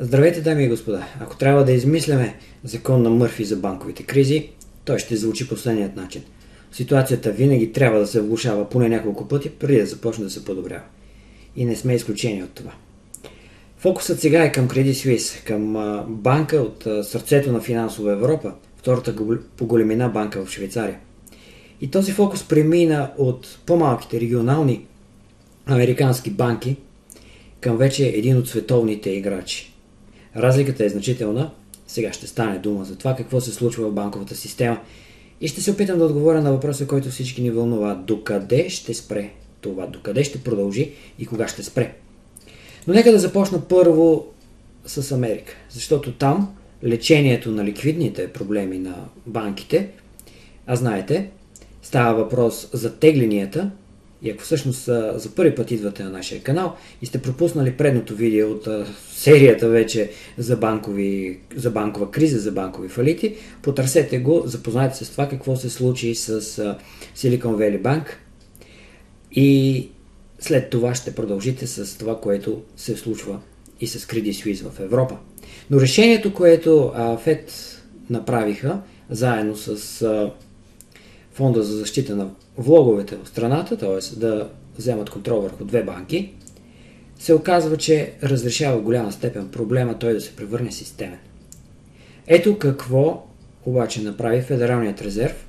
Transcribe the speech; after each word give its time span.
Здравейте, 0.00 0.40
дами 0.40 0.64
и 0.64 0.68
господа! 0.68 1.06
Ако 1.20 1.36
трябва 1.36 1.64
да 1.64 1.72
измисляме 1.72 2.36
закон 2.64 3.02
на 3.02 3.10
Мърфи 3.10 3.44
за 3.44 3.56
банковите 3.56 4.02
кризи, 4.02 4.48
той 4.84 4.98
ще 4.98 5.16
звучи 5.16 5.48
последният 5.48 5.96
начин. 5.96 6.22
Ситуацията 6.72 7.32
винаги 7.32 7.72
трябва 7.72 7.98
да 7.98 8.06
се 8.06 8.20
влушава 8.20 8.68
поне 8.68 8.88
няколко 8.88 9.28
пъти, 9.28 9.50
преди 9.50 9.80
да 9.80 9.86
започне 9.86 10.24
да 10.24 10.30
се 10.30 10.44
подобрява. 10.44 10.82
И 11.56 11.64
не 11.64 11.76
сме 11.76 11.94
изключени 11.94 12.42
от 12.42 12.50
това. 12.50 12.72
Фокусът 13.78 14.20
сега 14.20 14.44
е 14.44 14.52
към 14.52 14.68
Credit 14.68 14.92
Suisse, 14.92 15.44
към 15.44 15.72
банка 16.08 16.56
от 16.56 17.06
сърцето 17.06 17.52
на 17.52 17.60
финансова 17.60 18.12
Европа, 18.12 18.52
втората 18.76 19.16
по 19.56 19.66
големина 19.66 20.08
банка 20.08 20.44
в 20.44 20.50
Швейцария. 20.50 20.98
И 21.80 21.90
този 21.90 22.12
фокус 22.12 22.48
премина 22.48 23.10
от 23.18 23.58
по-малките 23.66 24.20
регионални 24.20 24.86
американски 25.66 26.30
банки 26.30 26.76
към 27.60 27.76
вече 27.76 28.06
един 28.06 28.36
от 28.36 28.48
световните 28.48 29.10
играчи. 29.10 29.74
Разликата 30.36 30.84
е 30.84 30.88
значителна. 30.88 31.50
Сега 31.86 32.12
ще 32.12 32.26
стане 32.26 32.58
дума 32.58 32.84
за 32.84 32.96
това 32.96 33.16
какво 33.16 33.40
се 33.40 33.52
случва 33.52 33.88
в 33.88 33.94
банковата 33.94 34.34
система 34.36 34.80
и 35.40 35.48
ще 35.48 35.60
се 35.60 35.70
опитам 35.70 35.98
да 35.98 36.04
отговоря 36.04 36.42
на 36.42 36.52
въпроса, 36.52 36.86
който 36.86 37.08
всички 37.08 37.42
ни 37.42 37.50
вълнува. 37.50 37.94
Докъде 37.94 38.68
ще 38.68 38.94
спре 38.94 39.30
това? 39.60 39.86
Докъде 39.86 40.24
ще 40.24 40.42
продължи 40.42 40.90
и 41.18 41.26
кога 41.26 41.48
ще 41.48 41.62
спре? 41.62 41.94
Но 42.86 42.94
нека 42.94 43.12
да 43.12 43.18
започна 43.18 43.60
първо 43.60 44.26
с 44.86 45.12
Америка, 45.12 45.52
защото 45.70 46.12
там 46.12 46.54
лечението 46.84 47.50
на 47.50 47.64
ликвидните 47.64 48.32
проблеми 48.32 48.78
на 48.78 49.04
банките, 49.26 49.88
а 50.66 50.76
знаете, 50.76 51.30
става 51.82 52.14
въпрос 52.14 52.68
за 52.72 52.94
тегленията 52.94 53.70
и 54.22 54.30
ако 54.30 54.42
всъщност 54.42 54.84
за 55.14 55.30
първи 55.36 55.54
път 55.54 55.70
идвате 55.70 56.04
на 56.04 56.10
нашия 56.10 56.42
канал 56.42 56.76
и 57.02 57.06
сте 57.06 57.22
пропуснали 57.22 57.72
предното 57.72 58.14
видео 58.14 58.50
от 58.50 58.68
серията 59.12 59.68
вече 59.68 60.10
за, 60.38 60.56
банкови, 60.56 61.38
за 61.56 61.70
банкова 61.70 62.10
криза, 62.10 62.38
за 62.38 62.52
банкови 62.52 62.88
фалити, 62.88 63.34
потърсете 63.62 64.18
го, 64.18 64.42
запознайте 64.46 64.96
се 64.96 65.04
с 65.04 65.10
това 65.10 65.28
какво 65.28 65.56
се 65.56 65.70
случи 65.70 66.14
с 66.14 66.40
Silicon 67.16 67.42
Valley 67.42 67.82
Bank 67.82 68.04
и 69.32 69.88
след 70.38 70.70
това 70.70 70.94
ще 70.94 71.14
продължите 71.14 71.66
с 71.66 71.98
това, 71.98 72.20
което 72.20 72.62
се 72.76 72.96
случва 72.96 73.40
и 73.80 73.86
с 73.86 74.06
Credit 74.06 74.44
Suisse 74.44 74.70
в 74.70 74.80
Европа. 74.80 75.16
Но 75.70 75.80
решението, 75.80 76.34
което 76.34 76.92
ФЕД 77.24 77.52
направиха, 78.10 78.80
заедно 79.10 79.56
с 79.56 80.30
Фонда 81.38 81.62
за 81.62 81.76
защита 81.76 82.16
на 82.16 82.30
влоговете 82.56 83.16
в 83.24 83.28
страната, 83.28 83.76
т.е. 83.76 84.18
да 84.18 84.48
вземат 84.78 85.10
контрол 85.10 85.40
върху 85.40 85.64
две 85.64 85.82
банки, 85.82 86.32
се 87.18 87.34
оказва, 87.34 87.76
че 87.76 88.12
разрешава 88.22 88.80
голяма 88.80 89.12
степен 89.12 89.48
проблема 89.48 89.98
той 89.98 90.12
да 90.12 90.20
се 90.20 90.36
превърне 90.36 90.72
системен. 90.72 91.18
Ето 92.26 92.58
какво 92.58 93.26
обаче 93.66 94.02
направи 94.02 94.42
Федералният 94.42 95.02
резерв, 95.02 95.46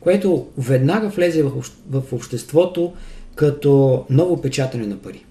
което 0.00 0.46
веднага 0.58 1.08
влезе 1.08 1.42
в 1.90 2.12
обществото 2.12 2.92
като 3.34 4.04
ново 4.10 4.40
печатане 4.40 4.86
на 4.86 4.96
пари. 4.96 5.24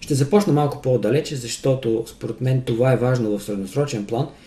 Ще 0.00 0.14
започна 0.14 0.52
малко 0.52 0.82
по-далече, 0.82 1.36
защото 1.36 2.04
според 2.06 2.40
мен 2.40 2.62
това 2.62 2.92
е 2.92 2.96
важно 2.96 3.38
в 3.38 3.42
средносрочен 3.42 4.06
план– 4.06 4.28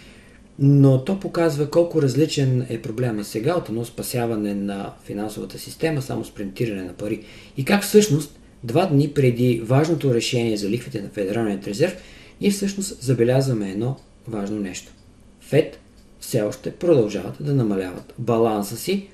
но 0.60 1.04
то 1.04 1.20
показва 1.20 1.70
колко 1.70 2.02
различен 2.02 2.66
е 2.70 2.82
проблема 2.82 3.24
сега 3.24 3.56
от 3.56 3.70
едно 3.70 3.86
спасяване 3.86 4.54
на 4.54 4.94
финансовата 5.04 5.60
система 5.60 6.02
само 6.02 6.26
с 6.26 6.32
принтиране 6.32 6.84
на 6.84 6.94
пари. 6.94 7.24
И 7.58 7.66
как 7.66 7.84
всъщност 7.84 8.40
два 8.64 8.86
дни 8.86 9.12
преди 9.14 9.62
важното 9.66 10.14
решение 10.14 10.58
за 10.58 10.70
лихвите 10.70 11.02
на 11.02 11.10
Федералният 11.10 11.68
резерв, 11.68 11.96
ние 12.42 12.52
всъщност 12.52 13.04
забелязваме 13.04 13.72
едно 13.72 13.98
важно 14.28 14.60
нещо. 14.60 14.92
ФЕД 15.42 15.80
все 16.20 16.42
още 16.42 16.72
продължават 16.72 17.36
да 17.40 17.54
намаляват 17.54 18.14
баланса 18.18 18.78
си 18.78 19.08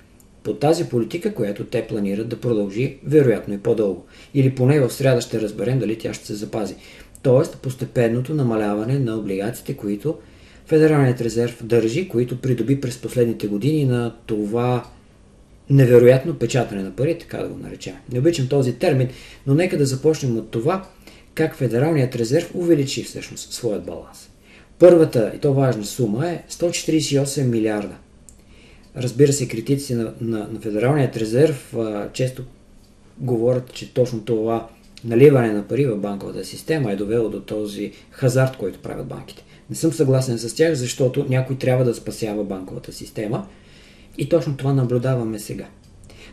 по 0.44 0.54
тази 0.54 0.90
политика, 0.90 1.34
която 1.34 1.66
те 1.66 1.88
планират 1.88 2.30
да 2.30 2.40
продължи 2.40 2.98
вероятно 3.04 3.54
и 3.54 3.58
по-дълго. 3.58 4.06
Или 4.34 4.56
поне 4.56 4.80
в 4.80 4.90
среда 4.90 5.22
ще 5.22 5.42
разберем 5.42 5.80
дали 5.80 5.98
тя 5.98 6.14
ще 6.14 6.26
се 6.26 6.36
запази. 6.36 6.76
Тоест 7.22 7.58
постепенното 7.58 8.34
намаляване 8.34 9.00
на 9.00 9.16
облигациите, 9.18 9.78
които 9.78 10.16
Федералният 10.72 11.22
резерв 11.22 11.64
държи, 11.64 12.08
които 12.08 12.42
придоби 12.42 12.82
през 12.82 12.98
последните 12.98 13.48
години 13.48 13.86
на 13.86 14.16
това 14.26 14.86
невероятно 15.70 16.36
печатане 16.36 16.84
на 16.84 16.92
пари, 16.92 17.18
така 17.18 17.38
да 17.38 17.48
го 17.48 17.58
наречем. 17.58 17.96
Не 18.12 18.20
обичам 18.20 18.48
този 18.48 18.74
термин, 18.74 19.10
но 19.48 19.54
нека 19.54 19.78
да 19.78 19.86
започнем 19.86 20.38
от 20.38 20.52
това, 20.52 20.86
как 21.34 21.56
Федералният 21.56 22.16
резерв 22.16 22.56
увеличи 22.56 23.04
всъщност 23.04 23.54
своят 23.54 23.86
баланс. 23.86 24.30
Първата 24.80 25.32
и 25.36 25.40
то 25.40 25.54
важна 25.54 25.86
сума 25.86 26.30
е 26.30 26.44
148 26.50 27.44
милиарда. 27.44 27.96
Разбира 28.98 29.34
се, 29.34 29.48
критици 29.48 29.96
на, 29.96 30.14
на, 30.22 30.40
на 30.52 30.60
Федералният 30.60 31.18
резерв 31.18 31.76
а, 31.78 32.10
често 32.14 32.44
говорят, 33.18 33.74
че 33.74 33.94
точно 33.94 34.22
това 34.22 34.68
наливане 35.06 35.52
на 35.52 35.68
пари 35.68 35.86
в 35.86 35.98
банковата 35.98 36.46
система 36.46 36.92
е 36.92 36.96
довело 36.96 37.30
до 37.30 37.42
този 37.42 37.92
хазарт, 38.12 38.58
който 38.58 38.80
правят 38.80 39.08
банките. 39.08 39.44
Не 39.72 39.78
съм 39.78 39.94
съгласен 39.94 40.38
с 40.38 40.56
тях, 40.56 40.74
защото 40.74 41.26
някой 41.30 41.58
трябва 41.58 41.86
да 41.86 41.96
спасява 41.96 42.44
банковата 42.44 42.94
система 42.94 43.48
и 44.18 44.30
точно 44.30 44.58
това 44.58 44.74
наблюдаваме 44.74 45.40
сега. 45.40 45.68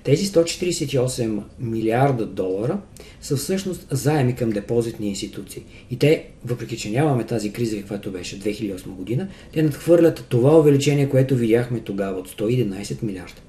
Тези 0.05 0.27
148 0.27 1.43
милиарда 1.61 2.27
долара 2.27 2.79
са 3.21 3.37
всъщност 3.37 3.87
заеми 3.91 4.35
към 4.35 4.51
депозитни 4.51 5.09
институции. 5.09 5.63
И 5.91 5.99
те, 5.99 6.27
въпреки 6.45 6.77
че 6.77 6.91
нямаме 6.91 7.27
тази 7.27 7.53
криза, 7.53 7.77
каквато 7.77 8.11
беше 8.11 8.41
2008 8.41 8.87
година, 8.87 9.29
те 9.53 9.63
надхвърлят 9.63 10.25
това 10.29 10.59
увеличение, 10.59 11.09
което 11.09 11.37
видяхме 11.37 11.81
тогава 11.81 12.19
от 12.19 12.29
111 12.29 13.03
милиарда. 13.03 13.41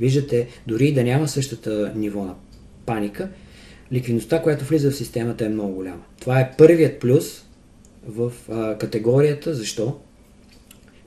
Виждате, 0.00 0.48
дори 0.66 0.92
да 0.92 1.04
няма 1.04 1.28
същата 1.28 1.92
ниво 1.96 2.24
на 2.24 2.34
паника, 2.86 3.28
ликвидността, 3.92 4.42
която 4.42 4.64
влиза 4.64 4.90
в 4.90 4.96
системата 4.96 5.46
е 5.46 5.48
много 5.48 5.74
голяма. 5.74 6.02
Това 6.20 6.40
е 6.40 6.52
първият 6.58 7.00
плюс 7.00 7.44
в 8.08 8.32
а, 8.50 8.78
категорията 8.78 9.54
защо 9.54 9.96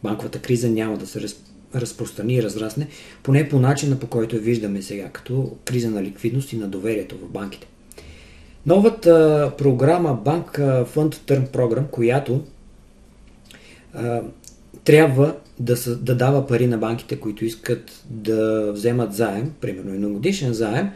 банковата 0.04 0.40
криза 0.40 0.70
няма 0.70 0.98
да 0.98 1.08
се 1.08 1.22
раз, 1.22 1.36
разпространи 1.76 2.36
и 2.36 2.44
разрасне, 2.44 2.88
поне 3.24 3.50
по 3.50 3.60
начина 3.60 4.00
по 4.00 4.08
който 4.08 4.36
виждаме 4.36 4.82
сега, 4.82 5.10
като 5.10 5.58
криза 5.66 5.90
на 5.90 6.04
ликвидност 6.04 6.54
и 6.54 6.58
на 6.58 6.68
доверието 6.68 7.18
в 7.18 7.30
банките. 7.30 7.68
Новата 8.66 9.52
програма 9.58 10.20
Bank 10.26 10.60
Fund 10.86 11.16
Term 11.16 11.48
Program, 11.48 11.90
която 11.90 12.44
а, 13.94 14.22
трябва 14.84 15.36
да, 15.60 15.78
са, 15.78 15.96
да 15.96 16.16
дава 16.16 16.48
пари 16.48 16.68
на 16.68 16.78
банките, 16.78 17.20
които 17.20 17.46
искат 17.46 18.04
да 18.10 18.72
вземат 18.72 19.14
заем, 19.14 19.54
примерно 19.62 19.94
едногодишен 19.94 20.54
заем, 20.54 20.90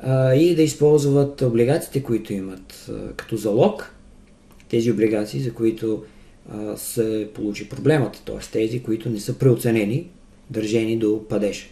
а, 0.00 0.34
и 0.34 0.54
да 0.54 0.62
използват 0.62 1.42
облигациите, 1.42 2.02
които 2.02 2.32
имат 2.32 2.90
а, 2.90 3.12
като 3.12 3.36
залог 3.36 3.93
тези 4.74 4.90
облигации, 4.90 5.40
за 5.40 5.54
които 5.54 6.02
а, 6.52 6.76
се 6.76 7.28
получи 7.34 7.68
проблемата, 7.68 8.22
т.е. 8.24 8.38
тези, 8.52 8.82
които 8.82 9.10
не 9.10 9.20
са 9.20 9.38
преоценени, 9.38 10.10
държени 10.50 10.98
до 10.98 11.22
падеж. 11.28 11.70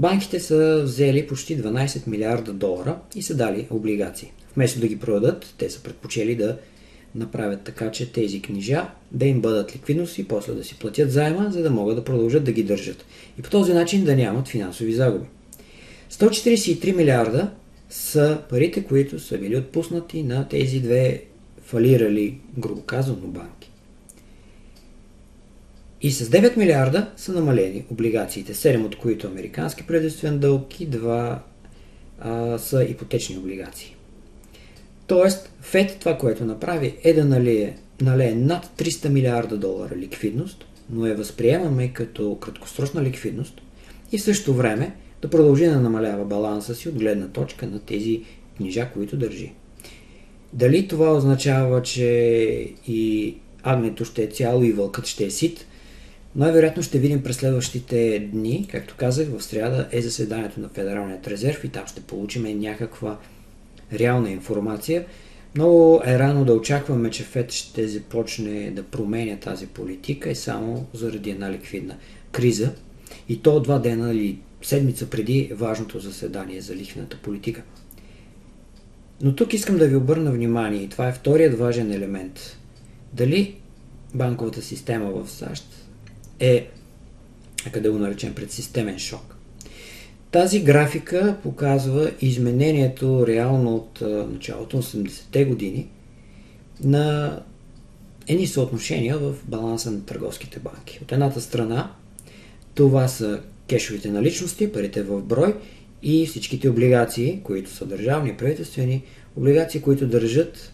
Банките 0.00 0.40
са 0.40 0.82
взели 0.84 1.26
почти 1.26 1.62
12 1.62 2.06
милиарда 2.06 2.52
долара 2.52 2.98
и 3.16 3.22
са 3.22 3.36
дали 3.36 3.66
облигации. 3.70 4.32
Вместо 4.56 4.80
да 4.80 4.88
ги 4.88 4.98
продадат, 4.98 5.54
те 5.58 5.70
са 5.70 5.82
предпочели 5.82 6.36
да 6.36 6.58
направят 7.14 7.62
така, 7.64 7.90
че 7.90 8.12
тези 8.12 8.42
книжа 8.42 8.88
да 9.12 9.26
им 9.26 9.40
бъдат 9.40 9.74
ликвидност 9.74 10.18
и 10.18 10.28
после 10.28 10.52
да 10.52 10.64
си 10.64 10.78
платят 10.78 11.10
заема, 11.12 11.48
за 11.50 11.62
да 11.62 11.70
могат 11.70 11.96
да 11.96 12.04
продължат 12.04 12.44
да 12.44 12.52
ги 12.52 12.62
държат. 12.62 13.04
И 13.38 13.42
по 13.42 13.50
този 13.50 13.72
начин 13.72 14.04
да 14.04 14.16
нямат 14.16 14.48
финансови 14.48 14.92
загуби. 14.92 15.26
143 16.10 16.96
милиарда 16.96 17.50
са 17.90 18.38
парите, 18.50 18.84
които 18.84 19.18
са 19.18 19.38
били 19.38 19.56
отпуснати 19.56 20.22
на 20.22 20.48
тези 20.48 20.80
две 20.80 21.22
фалирали, 21.74 22.38
грубо 22.58 22.82
казано, 22.82 23.26
банки. 23.26 23.70
И 26.02 26.10
с 26.10 26.30
9 26.30 26.56
милиарда 26.56 27.10
са 27.16 27.32
намалени 27.32 27.84
облигациите, 27.90 28.54
7 28.54 28.84
от 28.84 28.98
които 28.98 29.26
американски 29.26 29.86
правителствен 29.86 30.38
дълг 30.38 30.80
и 30.80 30.90
2 30.90 31.38
а, 32.20 32.58
са 32.58 32.84
ипотечни 32.84 33.38
облигации. 33.38 33.96
Тоест, 35.06 35.52
ФЕД 35.60 35.98
това, 36.00 36.18
което 36.18 36.44
направи 36.44 36.94
е 37.04 37.12
да 37.12 37.24
налие, 37.24 37.78
налие 38.00 38.34
над 38.34 38.70
300 38.78 39.08
милиарда 39.08 39.56
долара 39.56 39.96
ликвидност, 39.96 40.64
но 40.90 41.06
я 41.06 41.14
възприемаме 41.14 41.92
като 41.92 42.38
краткосрочна 42.40 43.02
ликвидност 43.02 43.62
и 44.12 44.18
в 44.18 44.22
същото 44.22 44.54
време 44.54 44.96
да 45.22 45.30
продължи 45.30 45.66
да 45.66 45.80
намалява 45.80 46.24
баланса 46.24 46.74
си 46.74 46.88
от 46.88 46.94
гледна 46.94 47.28
точка 47.28 47.66
на 47.66 47.78
тези 47.78 48.22
книжа, 48.56 48.88
които 48.94 49.16
държи. 49.16 49.52
Дали 50.54 50.88
това 50.88 51.16
означава, 51.16 51.82
че 51.82 52.04
и 52.86 53.34
агнето 53.62 54.04
ще 54.04 54.22
е 54.22 54.26
цяло 54.26 54.64
и 54.64 54.72
вълкът 54.72 55.06
ще 55.06 55.24
е 55.24 55.30
сит? 55.30 55.66
Най-вероятно 56.36 56.82
ще 56.82 56.98
видим 56.98 57.22
през 57.22 57.36
следващите 57.36 58.28
дни, 58.32 58.68
както 58.70 58.94
казах, 58.96 59.28
в 59.28 59.42
среда 59.42 59.88
е 59.92 60.02
заседанието 60.02 60.60
на 60.60 60.68
Федералният 60.68 61.28
резерв 61.28 61.64
и 61.64 61.68
там 61.68 61.86
ще 61.86 62.00
получим 62.00 62.60
някаква 62.60 63.18
реална 63.92 64.30
информация. 64.30 65.04
Много 65.54 66.02
е 66.06 66.18
рано 66.18 66.44
да 66.44 66.54
очакваме, 66.54 67.10
че 67.10 67.22
ФЕД 67.22 67.52
ще 67.52 67.88
започне 67.88 68.70
да 68.70 68.82
променя 68.82 69.36
тази 69.36 69.66
политика 69.66 70.30
и 70.30 70.34
само 70.34 70.86
заради 70.92 71.30
една 71.30 71.52
ликвидна 71.52 71.96
криза. 72.32 72.72
И 73.28 73.42
то 73.42 73.60
два 73.60 73.78
дена 73.78 74.10
или 74.10 74.38
седмица 74.62 75.10
преди 75.10 75.50
важното 75.54 76.00
заседание 76.00 76.60
за 76.60 76.76
лихвената 76.76 77.16
политика. 77.22 77.62
Но 79.24 79.34
тук 79.34 79.54
искам 79.54 79.76
да 79.76 79.88
ви 79.88 79.96
обърна 79.96 80.32
внимание 80.32 80.82
и 80.82 80.88
това 80.88 81.08
е 81.08 81.12
вторият 81.12 81.58
важен 81.58 81.92
елемент. 81.92 82.58
Дали 83.12 83.54
банковата 84.14 84.62
система 84.62 85.10
в 85.10 85.30
САЩ 85.30 85.64
е, 86.40 86.68
къде 87.72 87.88
го 87.88 87.98
наречем, 87.98 88.34
предсистемен 88.34 88.98
шок. 88.98 89.36
Тази 90.30 90.62
графика 90.62 91.36
показва 91.42 92.10
изменението 92.20 93.26
реално 93.26 93.76
от 93.76 94.00
началото 94.32 94.76
на 94.76 94.82
80-те 94.82 95.44
години 95.44 95.88
на 96.84 97.40
едни 98.28 98.46
съотношения 98.46 99.18
в 99.18 99.34
баланса 99.44 99.90
на 99.90 100.04
търговските 100.04 100.60
банки. 100.60 100.98
От 101.02 101.12
едната 101.12 101.40
страна 101.40 101.92
това 102.74 103.08
са 103.08 103.40
кешовите 103.68 104.10
наличности, 104.10 104.72
парите 104.72 105.02
в 105.02 105.22
брой 105.22 105.54
и 106.04 106.26
всичките 106.26 106.68
облигации, 106.68 107.40
които 107.44 107.70
са 107.70 107.86
държавни, 107.86 108.36
правителствени, 108.36 109.02
облигации, 109.36 109.80
които 109.80 110.06
държат 110.06 110.72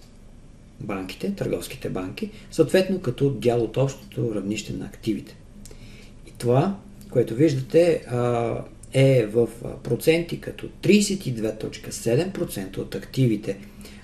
банките, 0.81 1.35
търговските 1.35 1.91
банки, 1.91 2.31
съответно 2.51 3.01
като 3.01 3.31
дял 3.31 3.63
от 3.63 3.77
общото 3.77 4.35
равнище 4.35 4.73
на 4.73 4.85
активите. 4.85 5.37
И 6.29 6.33
това, 6.39 6.77
което 7.11 7.35
виждате, 7.35 8.03
е 8.93 9.27
в 9.27 9.49
проценти 9.83 10.41
като 10.41 10.69
32.7% 10.83 12.79
от 12.79 12.95
активите 12.95 13.59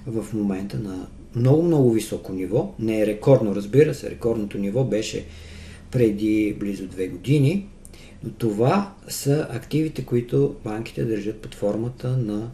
в 0.07 0.33
момента 0.33 0.79
на 0.79 1.07
много-много 1.35 1.93
високо 1.93 2.33
ниво. 2.33 2.75
Не 2.79 3.01
е 3.01 3.07
рекордно, 3.07 3.55
разбира 3.55 3.95
се, 3.95 4.11
рекордното 4.11 4.59
ниво 4.59 4.85
беше 4.85 5.25
преди 5.91 6.57
близо 6.61 6.87
две 6.87 7.09
години, 7.09 7.67
това 8.39 8.95
са 9.09 9.47
активите, 9.51 10.05
които 10.05 10.57
банките 10.65 11.05
държат 11.05 11.41
под 11.41 11.55
формата 11.55 12.09
на 12.09 12.51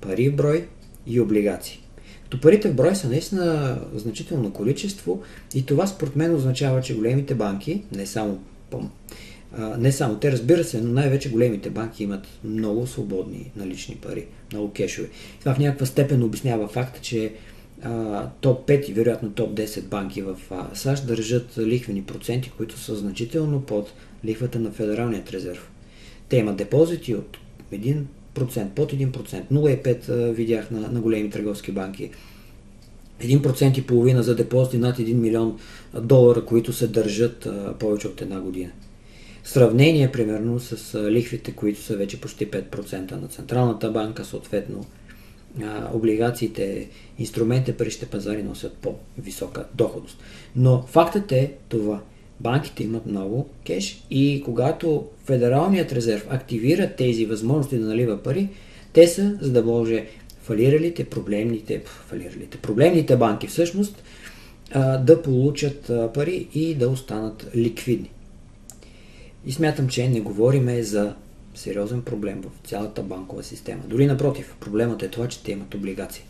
пари 0.00 0.28
в 0.28 0.36
брой 0.36 0.66
и 1.06 1.20
облигации. 1.20 1.80
То 2.28 2.40
парите 2.40 2.68
в 2.68 2.74
брой 2.74 2.96
са 2.96 3.08
наистина 3.08 3.78
значително 3.94 4.52
количество 4.52 5.22
и 5.54 5.66
това 5.66 5.86
според 5.86 6.16
мен 6.16 6.34
означава, 6.34 6.80
че 6.80 6.96
големите 6.96 7.34
банки, 7.34 7.82
не 7.92 8.06
само, 8.06 8.40
не 9.78 9.92
само 9.92 10.16
те 10.16 10.32
разбира 10.32 10.64
се, 10.64 10.80
но 10.80 10.92
най-вече 10.92 11.30
големите 11.30 11.70
банки 11.70 12.04
имат 12.04 12.26
много 12.44 12.86
свободни 12.86 13.50
налични 13.56 13.94
пари, 13.94 14.26
много 14.52 14.72
кешове. 14.72 15.08
Това 15.40 15.54
в 15.54 15.58
някаква 15.58 15.86
степен 15.86 16.22
обяснява 16.22 16.68
факта, 16.68 17.00
че 17.00 17.32
топ 18.40 18.68
5 18.68 18.90
и 18.90 18.92
вероятно 18.92 19.30
топ 19.30 19.54
10 19.54 19.82
банки 19.82 20.22
в 20.22 20.36
САЩ 20.74 21.06
държат 21.06 21.58
лихвени 21.58 22.02
проценти, 22.02 22.52
които 22.56 22.78
са 22.78 22.96
значително 22.96 23.60
под 23.60 23.92
лихвата 24.24 24.58
на 24.58 24.70
Федералният 24.70 25.30
резерв. 25.30 25.70
Те 26.28 26.36
имат 26.36 26.56
депозити 26.56 27.14
от 27.14 27.38
1%, 27.72 28.04
под 28.74 28.92
1%, 28.92 29.42
0,5% 29.52 30.32
видях 30.32 30.70
на, 30.70 30.80
на 30.80 31.00
големи 31.00 31.30
търговски 31.30 31.72
банки. 31.72 32.10
1% 33.20 33.78
и 33.78 33.86
половина 33.86 34.22
за 34.22 34.36
депозити 34.36 34.78
над 34.78 34.98
1 34.98 35.14
милион 35.14 35.58
долара, 36.00 36.44
които 36.44 36.72
се 36.72 36.86
държат 36.86 37.48
повече 37.78 38.08
от 38.08 38.22
една 38.22 38.40
година. 38.40 38.70
Сравнение, 39.44 40.12
примерно, 40.12 40.60
с 40.60 40.94
лихвите, 41.10 41.52
които 41.52 41.80
са 41.80 41.96
вече 41.96 42.20
почти 42.20 42.50
5% 42.50 43.12
на 43.12 43.28
Централната 43.28 43.90
банка, 43.90 44.24
съответно 44.24 44.86
облигациите, 45.92 46.88
инструментите, 47.18 47.76
паричните 47.76 48.06
пазари 48.06 48.42
носят 48.42 48.72
по-висока 48.72 49.64
доходност. 49.74 50.18
Но 50.56 50.82
фактът 50.82 51.32
е 51.32 51.52
това– 51.68 52.00
банките 52.40 52.84
имат 52.84 53.06
много 53.06 53.48
кеш 53.66 54.04
и 54.10 54.42
когато 54.44 55.06
Федералният 55.24 55.92
резерв 55.92 56.26
активира 56.30 56.90
тези 56.96 57.26
възможности 57.26 57.78
да 57.78 57.86
налива 57.86 58.22
пари, 58.22 58.48
те 58.92 59.08
са, 59.08 59.38
за 59.40 59.52
да 59.52 59.62
може 59.62 60.06
фалиралите, 60.42 61.04
проблемните, 61.04 61.82
фалиралите, 62.08 62.58
проблемните 62.58 63.16
банки 63.16 63.46
всъщност 63.46 64.02
да 65.00 65.22
получат 65.24 65.90
пари 66.14 66.48
и 66.54 66.74
да 66.74 66.88
останат 66.88 67.50
ликвидни. 67.56 68.10
И 69.46 69.52
смятам, 69.52 69.88
че 69.88 70.08
не 70.08 70.20
говориме 70.20 70.82
за 70.82 71.14
сериозен 71.54 72.02
проблем 72.02 72.42
в 72.42 72.68
цялата 72.68 73.02
банкова 73.02 73.42
система. 73.42 73.82
Дори 73.86 74.06
напротив, 74.06 74.54
проблемът 74.60 75.02
е 75.02 75.08
това, 75.08 75.28
че 75.28 75.42
те 75.42 75.52
имат 75.52 75.74
облигации. 75.74 76.24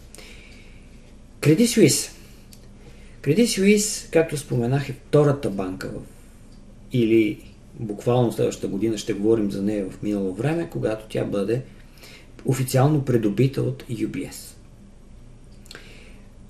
Credit 1.40 1.58
Suisse 1.58 2.10
Credit 3.22 3.44
Suisse, 3.44 4.12
както 4.12 4.37
споменах, 4.37 4.88
е 4.88 4.93
втората 4.93 5.50
банка 5.50 5.88
в... 5.88 6.00
или 6.93 7.38
буквално 7.75 8.32
следващата 8.32 8.69
година 8.69 8.99
ще 8.99 9.12
говорим 9.12 9.50
за 9.50 9.62
нея 9.62 9.87
в 9.90 10.02
минало 10.02 10.32
време, 10.32 10.69
когато 10.70 11.05
тя 11.08 11.25
бъде 11.25 11.62
официално 12.44 13.05
придобита 13.05 13.62
от 13.62 13.82
UBS. 13.82 14.55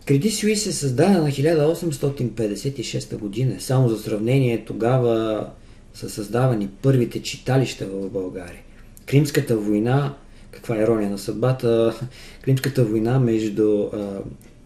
Credit 0.06 0.28
Suisse 0.28 0.68
е 0.68 0.72
създадена 0.72 1.22
на 1.22 1.28
1856 1.28 3.16
година. 3.16 3.60
Само 3.60 3.88
за 3.88 3.98
сравнение 3.98 4.64
тогава 4.64 5.46
са 5.94 6.10
създавани 6.10 6.68
първите 6.82 7.22
читалища 7.22 7.86
в 7.86 8.10
България. 8.10 8.60
Кримската 9.06 9.56
война, 9.56 10.14
каква 10.50 10.76
е 10.76 10.82
ирония 10.82 11.10
на 11.10 11.18
съдбата, 11.18 12.00
Кримската 12.42 12.84
война 12.84 13.20
между 13.20 13.88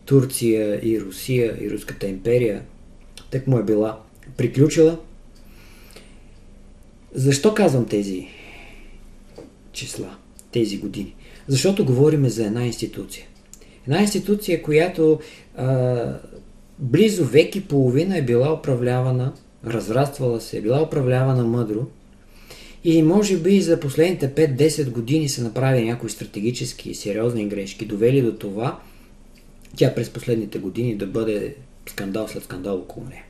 Турция 0.05 0.81
и 0.83 1.01
Русия 1.01 1.57
и 1.61 1.71
Руската 1.71 2.07
империя 2.07 2.63
так 3.35 3.47
му 3.47 3.59
е 3.59 3.63
била 3.63 4.01
приключила. 4.37 4.99
Защо 7.15 7.55
казвам 7.55 7.87
тези 7.87 8.29
числа, 9.73 10.17
тези 10.53 10.79
години? 10.79 11.15
Защото 11.49 11.85
говориме 11.85 12.29
за 12.29 12.47
една 12.47 12.67
институция. 12.67 13.27
Една 13.87 14.01
институция, 14.01 14.63
която 14.63 15.21
а, 15.57 16.19
близо 16.79 17.25
век 17.25 17.57
и 17.57 17.69
половина 17.69 18.19
е 18.19 18.23
била 18.23 18.53
управлявана, 18.53 19.33
разраствала 19.67 20.41
се, 20.41 20.59
е 20.59 20.61
била 20.61 20.83
управлявана 20.83 21.45
мъдро 21.45 21.87
и 22.85 23.03
може 23.03 23.37
би 23.37 23.61
за 23.61 23.81
последните 23.81 24.35
5-10 24.35 24.91
години 24.91 25.29
са 25.29 25.43
направили 25.43 25.85
някои 25.85 26.11
стратегически 26.11 26.91
и 26.91 26.95
сериозни 26.95 27.49
грешки, 27.49 27.87
довели 27.87 28.23
до 28.23 28.33
това 28.33 28.81
тя 29.77 29.95
през 29.95 30.11
последните 30.11 30.59
години 30.59 30.97
да 30.97 31.07
бъде 31.07 31.57
скандал 31.87 32.29
след 32.29 32.45
скандал 32.45 32.79
около 32.79 33.07
нея. 33.07 33.25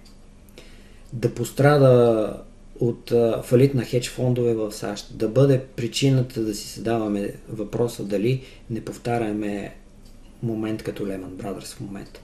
Да 1.13 1.35
пострада 1.35 2.37
от 2.81 3.13
фалит 3.43 3.75
на 3.75 3.85
хедж 3.85 4.11
фондове 4.11 4.55
в 4.55 4.73
САЩ, 4.73 5.19
да 5.19 5.29
бъде 5.29 5.61
причината 5.77 6.41
да 6.41 6.55
си 6.55 6.69
задаваме 6.79 7.35
въпроса 7.49 8.05
дали 8.05 8.43
не 8.71 8.81
повтаряме 8.81 9.75
момент 10.43 10.83
като 10.83 11.03
Lehman 11.03 11.43
Brothers 11.43 11.75
в 11.77 11.81
момента. 11.81 12.21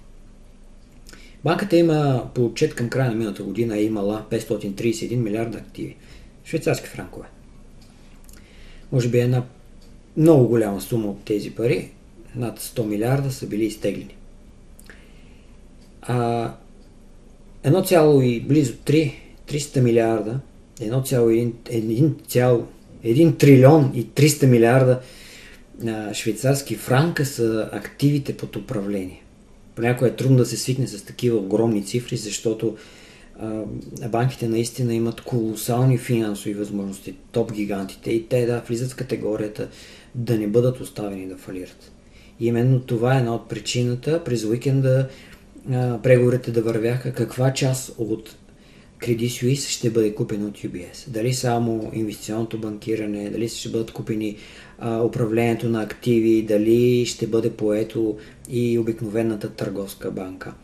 Банката 1.45 1.77
има 1.77 2.31
по 2.35 2.45
отчет 2.45 2.75
към 2.75 2.91
края 2.91 3.11
на 3.11 3.17
миналата 3.17 3.43
година 3.43 3.77
е 3.77 3.83
имала 3.83 4.25
531 4.31 5.17
милиарда 5.17 5.59
активи. 5.59 5.97
Швейцарски 6.45 6.89
франкове. 6.89 7.27
Може 8.93 9.09
би 9.09 9.19
една 9.19 9.43
много 10.17 10.49
голяма 10.49 10.81
сума 10.81 11.09
от 11.09 11.25
тези 11.25 11.51
пари 11.51 11.91
над 12.37 12.61
100 12.61 12.87
милиарда 12.87 13.31
са 13.31 13.47
били 13.47 13.65
изтеглени. 13.65 14.17
А 16.03 16.53
1, 17.65 18.23
и 18.23 18.41
близо 18.41 18.73
3, 18.73 19.13
300 19.49 19.81
милиарда, 19.81 20.41
1,1 20.81 23.39
трилион 23.39 23.93
и 23.95 24.07
300 24.07 24.47
милиарда 24.47 25.01
а, 25.87 26.15
швейцарски 26.15 26.77
франка 26.77 27.27
са 27.27 27.69
активите 27.73 28.37
под 28.37 28.57
управление. 28.57 29.23
Понякога 29.75 30.09
е 30.09 30.17
трудно 30.17 30.37
да 30.37 30.47
се 30.47 30.57
свикне 30.57 30.87
с 30.87 31.03
такива 31.03 31.39
огромни 31.39 31.85
цифри, 31.85 32.17
защото 32.17 32.77
а, 33.39 33.63
банките 34.09 34.49
наистина 34.49 34.95
имат 34.95 35.21
колосални 35.21 35.99
финансови 35.99 36.55
възможности, 36.55 37.15
топ 37.33 37.53
гигантите 37.53 38.11
и 38.11 38.27
те 38.27 38.47
да 38.47 38.63
влизат 38.69 38.93
в 38.93 38.97
категорията 38.97 39.69
да 40.15 40.39
не 40.39 40.47
бъдат 40.47 40.81
оставени 40.81 41.27
да 41.27 41.37
фалират. 41.37 41.93
И 42.41 42.47
именно 42.47 42.81
това 42.81 43.15
е 43.15 43.19
една 43.19 43.35
от 43.35 43.49
причината 43.49 44.25
през 44.25 44.45
уикенда 44.45 45.09
преговорите 46.03 46.51
да 46.51 46.63
вървяха 46.63 47.13
каква 47.13 47.53
част 47.53 47.95
от 47.99 48.37
Credit 49.01 49.27
Suisse 49.27 49.69
ще 49.69 49.91
бъде 49.91 50.15
купена 50.15 50.47
от 50.47 50.59
UBS. 50.59 51.09
Дали 51.09 51.35
само 51.35 51.91
инвестиционното 51.95 52.59
банкиране, 52.59 53.31
дали 53.31 53.49
ще 53.49 53.69
бъдат 53.69 53.91
купени 53.91 54.37
а, 54.79 55.03
управлението 55.03 55.69
на 55.69 55.83
активи, 55.83 56.43
дали 56.43 57.07
ще 57.07 57.27
бъде 57.27 57.51
поето 57.51 58.17
и 58.49 58.79
обикновената 58.79 59.49
търговска 59.51 60.11
банка. 60.11 60.55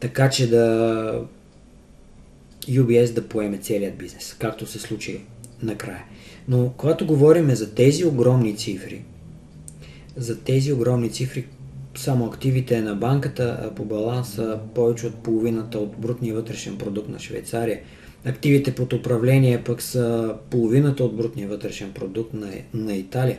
Така 0.00 0.30
че 0.30 0.50
да 0.50 1.24
UBS 2.68 3.12
да 3.12 3.28
поеме 3.28 3.58
целият 3.58 3.98
бизнес, 3.98 4.36
както 4.38 4.66
се 4.66 4.78
случи 4.78 5.20
накрая. 5.62 6.04
Но 6.48 6.72
когато 6.76 7.06
говорим 7.06 7.50
за 7.50 7.74
тези 7.74 8.04
огромни 8.04 8.56
цифри, 8.56 9.02
за 10.20 10.38
тези 10.38 10.72
огромни 10.72 11.10
цифри, 11.10 11.46
само 11.96 12.26
активите 12.26 12.80
на 12.80 12.94
банката 12.94 13.70
по 13.76 13.84
баланса 13.84 14.58
повече 14.74 15.06
от 15.06 15.14
половината 15.14 15.78
от 15.78 15.96
брутния 15.98 16.34
вътрешен 16.34 16.78
продукт 16.78 17.08
на 17.08 17.18
Швейцария. 17.18 17.80
Активите 18.24 18.74
под 18.74 18.92
управление 18.92 19.64
пък 19.64 19.82
са 19.82 20.34
половината 20.50 21.04
от 21.04 21.16
брутния 21.16 21.48
вътрешен 21.48 21.92
продукт 21.92 22.34
на, 22.34 22.50
на 22.74 22.94
Италия. 22.94 23.38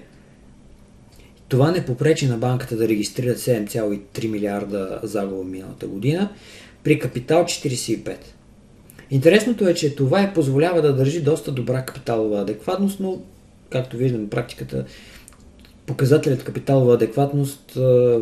Това 1.48 1.72
не 1.72 1.86
попречи 1.86 2.28
на 2.28 2.38
банката 2.38 2.78
да 2.78 2.88
регистрира 2.88 3.36
7,3 3.36 4.28
милиарда 4.28 5.00
загуба 5.04 5.44
миналата 5.44 5.88
година 5.88 6.30
при 6.84 7.00
капитал 7.00 7.44
45. 7.44 8.16
Интересното 9.12 9.68
е, 9.68 9.74
че 9.74 9.96
това 9.96 10.22
е 10.22 10.34
позволява 10.34 10.82
да 10.82 10.96
държи 10.96 11.22
доста 11.22 11.52
добра 11.52 11.86
капиталова 11.86 12.42
адекватност, 12.42 13.00
но 13.00 13.22
както 13.70 13.98
виждаме 13.98 14.30
практиката, 14.30 14.86
показателят 15.86 16.44
капиталова 16.44 16.94
адекватност 16.94 17.72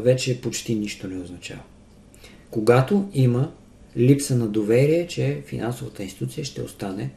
вече 0.03 0.41
почти 0.41 0.75
нищо 0.75 1.07
не 1.07 1.21
означава. 1.21 1.61
Когато 2.51 3.09
има 3.13 3.51
липса 3.97 4.35
на 4.35 4.47
доверие, 4.47 5.07
че 5.07 5.41
финансовата 5.45 6.03
институция 6.03 6.45
ще 6.45 6.61
остане 6.61 7.09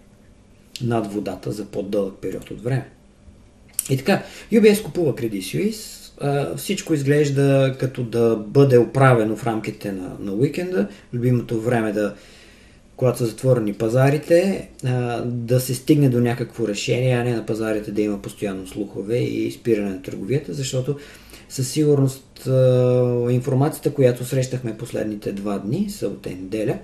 над 0.82 1.12
водата 1.12 1.52
за 1.52 1.64
по-дълъг 1.64 2.14
период 2.20 2.50
от 2.50 2.62
време. 2.62 2.88
И 3.90 3.96
така, 3.96 4.22
UBS 4.52 4.82
купува 4.82 5.14
Credit 5.14 5.40
Suisse, 5.40 6.56
всичко 6.56 6.94
изглежда 6.94 7.76
като 7.80 8.02
да 8.02 8.36
бъде 8.36 8.78
оправено 8.78 9.36
в 9.36 9.46
рамките 9.46 9.92
на, 9.92 10.16
на 10.20 10.32
уикенда, 10.32 10.88
любимото 11.12 11.60
време 11.60 11.92
да 11.92 12.14
когато 12.96 13.18
са 13.18 13.26
затворени 13.26 13.72
пазарите, 13.72 14.68
да 15.24 15.60
се 15.60 15.74
стигне 15.74 16.08
до 16.08 16.20
някакво 16.20 16.68
решение, 16.68 17.14
а 17.14 17.24
не 17.24 17.34
на 17.34 17.46
пазарите 17.46 17.92
да 17.92 18.02
има 18.02 18.22
постоянно 18.22 18.66
слухове 18.66 19.18
и 19.18 19.52
спиране 19.52 19.90
на 19.90 20.02
търговията, 20.02 20.54
защото 20.54 20.96
със 21.48 21.68
сигурност 21.68 22.48
информацията, 23.30 23.94
която 23.94 24.24
срещахме 24.24 24.76
последните 24.76 25.32
два 25.32 25.58
дни, 25.58 25.90
събота 25.90 26.30
и 26.30 26.34
неделя, 26.34 26.78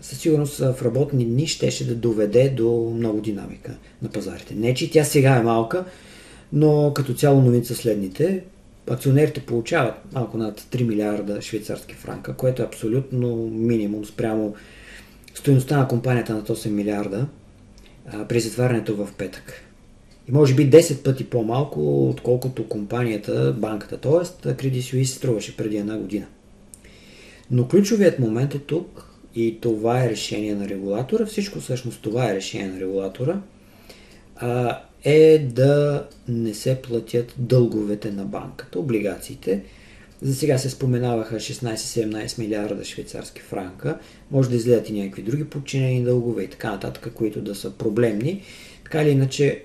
със 0.00 0.18
сигурност 0.18 0.58
в 0.58 0.74
работни 0.82 1.24
дни 1.24 1.46
щеше 1.46 1.86
да 1.86 1.94
доведе 1.94 2.48
до 2.48 2.92
много 2.96 3.20
динамика 3.20 3.72
на 4.02 4.08
пазарите. 4.08 4.54
Не, 4.54 4.74
че 4.74 4.90
тя 4.90 5.04
сега 5.04 5.36
е 5.36 5.42
малка, 5.42 5.84
но 6.52 6.92
като 6.94 7.14
цяло 7.14 7.42
новица 7.42 7.74
следните. 7.74 8.44
Акционерите 8.90 9.40
получават 9.40 9.94
малко 10.12 10.36
над 10.36 10.60
3 10.60 10.82
милиарда 10.82 11.42
швейцарски 11.42 11.94
франка, 11.94 12.34
което 12.34 12.62
е 12.62 12.64
абсолютно 12.64 13.36
минимум 13.52 14.04
спрямо 14.04 14.54
стоеността 15.34 15.78
на 15.78 15.88
компанията 15.88 16.34
над 16.34 16.48
8 16.48 16.70
милиарда 16.70 17.26
а, 18.06 18.28
при 18.28 18.40
затварянето 18.40 18.96
в 18.96 19.08
петък. 19.18 19.52
И 20.28 20.32
може 20.32 20.54
би 20.54 20.70
10 20.70 21.02
пъти 21.02 21.24
по-малко, 21.24 22.08
отколкото 22.08 22.68
компанията, 22.68 23.54
банката, 23.58 23.96
т.е. 23.96 24.48
Credit 24.48 24.80
Suisse 24.80 25.04
струваше 25.04 25.56
преди 25.56 25.76
една 25.76 25.98
година. 25.98 26.26
Но 27.50 27.68
ключовият 27.68 28.18
момент 28.18 28.54
е 28.54 28.58
тук 28.58 29.06
и 29.34 29.58
това 29.60 30.04
е 30.04 30.10
решение 30.10 30.54
на 30.54 30.68
регулатора. 30.68 31.26
Всичко 31.26 31.60
всъщност 31.60 32.02
това 32.02 32.30
е 32.30 32.34
решение 32.34 32.68
на 32.68 32.80
регулатора. 32.80 33.40
А, 34.36 34.80
е 35.04 35.38
да 35.38 36.06
не 36.28 36.54
се 36.54 36.82
платят 36.82 37.34
дълговете 37.38 38.10
на 38.10 38.24
банката, 38.24 38.78
облигациите, 38.78 39.62
за 40.22 40.34
сега 40.34 40.58
се 40.58 40.70
споменаваха 40.70 41.36
16-17 41.36 42.38
милиарда 42.38 42.84
швейцарски 42.84 43.40
франка. 43.40 43.98
Може 44.30 44.50
да 44.50 44.56
изгледат 44.56 44.88
и 44.88 44.92
някакви 44.92 45.22
други 45.22 45.44
подчинени 45.44 46.04
дългове 46.04 46.42
и 46.42 46.48
така 46.48 46.70
нататък, 46.70 47.12
които 47.14 47.40
да 47.40 47.54
са 47.54 47.70
проблемни. 47.70 48.42
Така 48.84 49.02
или 49.02 49.10
иначе, 49.10 49.62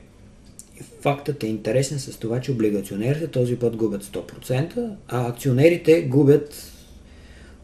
фактът 1.02 1.44
е 1.44 1.48
интересен 1.48 2.00
с 2.00 2.18
това, 2.18 2.42
че 2.42 2.52
облигационерите 2.52 3.28
този 3.28 3.56
път 3.56 3.76
губят 3.76 4.04
100%, 4.04 4.96
а 5.08 5.30
акционерите 5.30 6.02
губят 6.02 6.72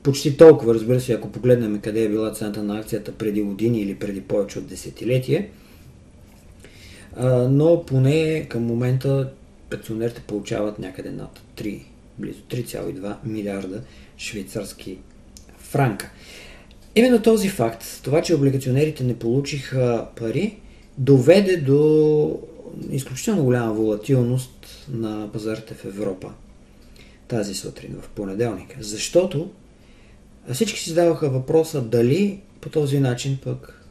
почти 0.03 0.37
толкова, 0.37 0.73
разбира 0.73 0.99
се, 0.99 1.13
ако 1.13 1.31
погледнем 1.31 1.79
къде 1.79 2.03
е 2.03 2.09
била 2.09 2.31
цената 2.31 2.63
на 2.63 2.79
акцията 2.79 3.11
преди 3.11 3.41
години 3.41 3.81
или 3.81 3.95
преди 3.95 4.21
повече 4.21 4.59
от 4.59 4.67
десетилетие. 4.67 5.49
Но 7.49 7.83
поне 7.85 8.45
към 8.49 8.63
момента 8.63 9.29
акционерите 9.73 10.21
получават 10.21 10.79
някъде 10.79 11.11
над 11.11 11.41
3 11.57 11.81
близо 12.21 12.39
3,2 12.49 13.15
милиарда 13.23 13.81
швейцарски 14.17 14.97
франка. 15.57 16.11
Именно 16.95 17.21
този 17.21 17.49
факт, 17.49 17.85
това, 18.03 18.21
че 18.21 18.35
облигационерите 18.35 19.03
не 19.03 19.19
получиха 19.19 20.07
пари, 20.15 20.57
доведе 20.97 21.57
до 21.57 22.39
изключително 22.91 23.43
голяма 23.43 23.73
волатилност 23.73 24.87
на 24.89 25.29
пазарите 25.33 25.73
в 25.73 25.85
Европа 25.85 26.31
тази 27.27 27.53
сутрин, 27.53 27.97
в 28.01 28.09
понеделник. 28.09 28.75
Защото 28.79 29.49
всички 30.53 30.79
си 30.79 30.89
задаваха 30.89 31.29
въпроса 31.29 31.81
дали 31.81 32.39
по 32.61 32.69
този 32.69 32.99
начин 32.99 33.37
пък 33.43 33.85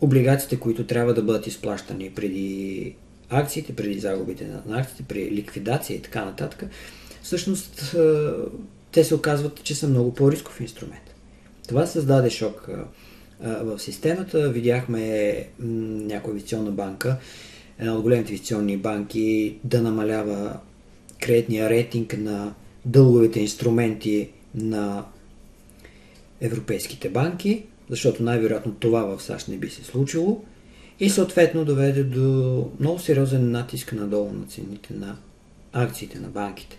облигациите, 0.00 0.60
които 0.60 0.86
трябва 0.86 1.14
да 1.14 1.22
бъдат 1.22 1.46
изплащани 1.46 2.10
преди 2.10 2.94
акциите, 3.28 3.76
преди 3.76 3.98
загубите 3.98 4.46
на 4.66 4.80
акциите, 4.80 5.02
при 5.02 5.30
ликвидация 5.30 5.96
и 5.96 6.02
така 6.02 6.24
нататък, 6.24 6.64
всъщност 7.24 7.96
те 8.92 9.04
се 9.04 9.14
оказват, 9.14 9.64
че 9.64 9.74
са 9.74 9.88
много 9.88 10.14
по-рисков 10.14 10.60
инструмент. 10.60 11.14
Това 11.68 11.86
създаде 11.86 12.30
шок 12.30 12.68
в 13.40 13.78
системата. 13.78 14.50
Видяхме 14.50 15.48
някоя 15.58 16.32
инвестиционна 16.32 16.70
банка, 16.70 17.16
една 17.78 17.94
от 17.94 18.02
големите 18.02 18.32
инвестиционни 18.32 18.76
банки, 18.76 19.56
да 19.64 19.82
намалява 19.82 20.56
кредитния 21.20 21.70
рейтинг 21.70 22.16
на 22.18 22.54
дълговите 22.84 23.40
инструменти 23.40 24.30
на 24.54 25.04
европейските 26.40 27.08
банки, 27.08 27.64
защото 27.90 28.22
най-вероятно 28.22 28.74
това 28.74 29.02
в 29.02 29.22
САЩ 29.22 29.48
не 29.48 29.56
би 29.56 29.70
се 29.70 29.84
случило 29.84 30.44
и 31.00 31.10
съответно 31.10 31.64
доведе 31.64 32.04
до 32.04 32.70
много 32.80 32.98
сериозен 32.98 33.50
натиск 33.50 33.92
надолу 33.92 34.32
на 34.32 34.46
цените 34.46 34.94
на 34.94 35.16
акциите 35.72 36.18
на 36.18 36.28
банките. 36.28 36.78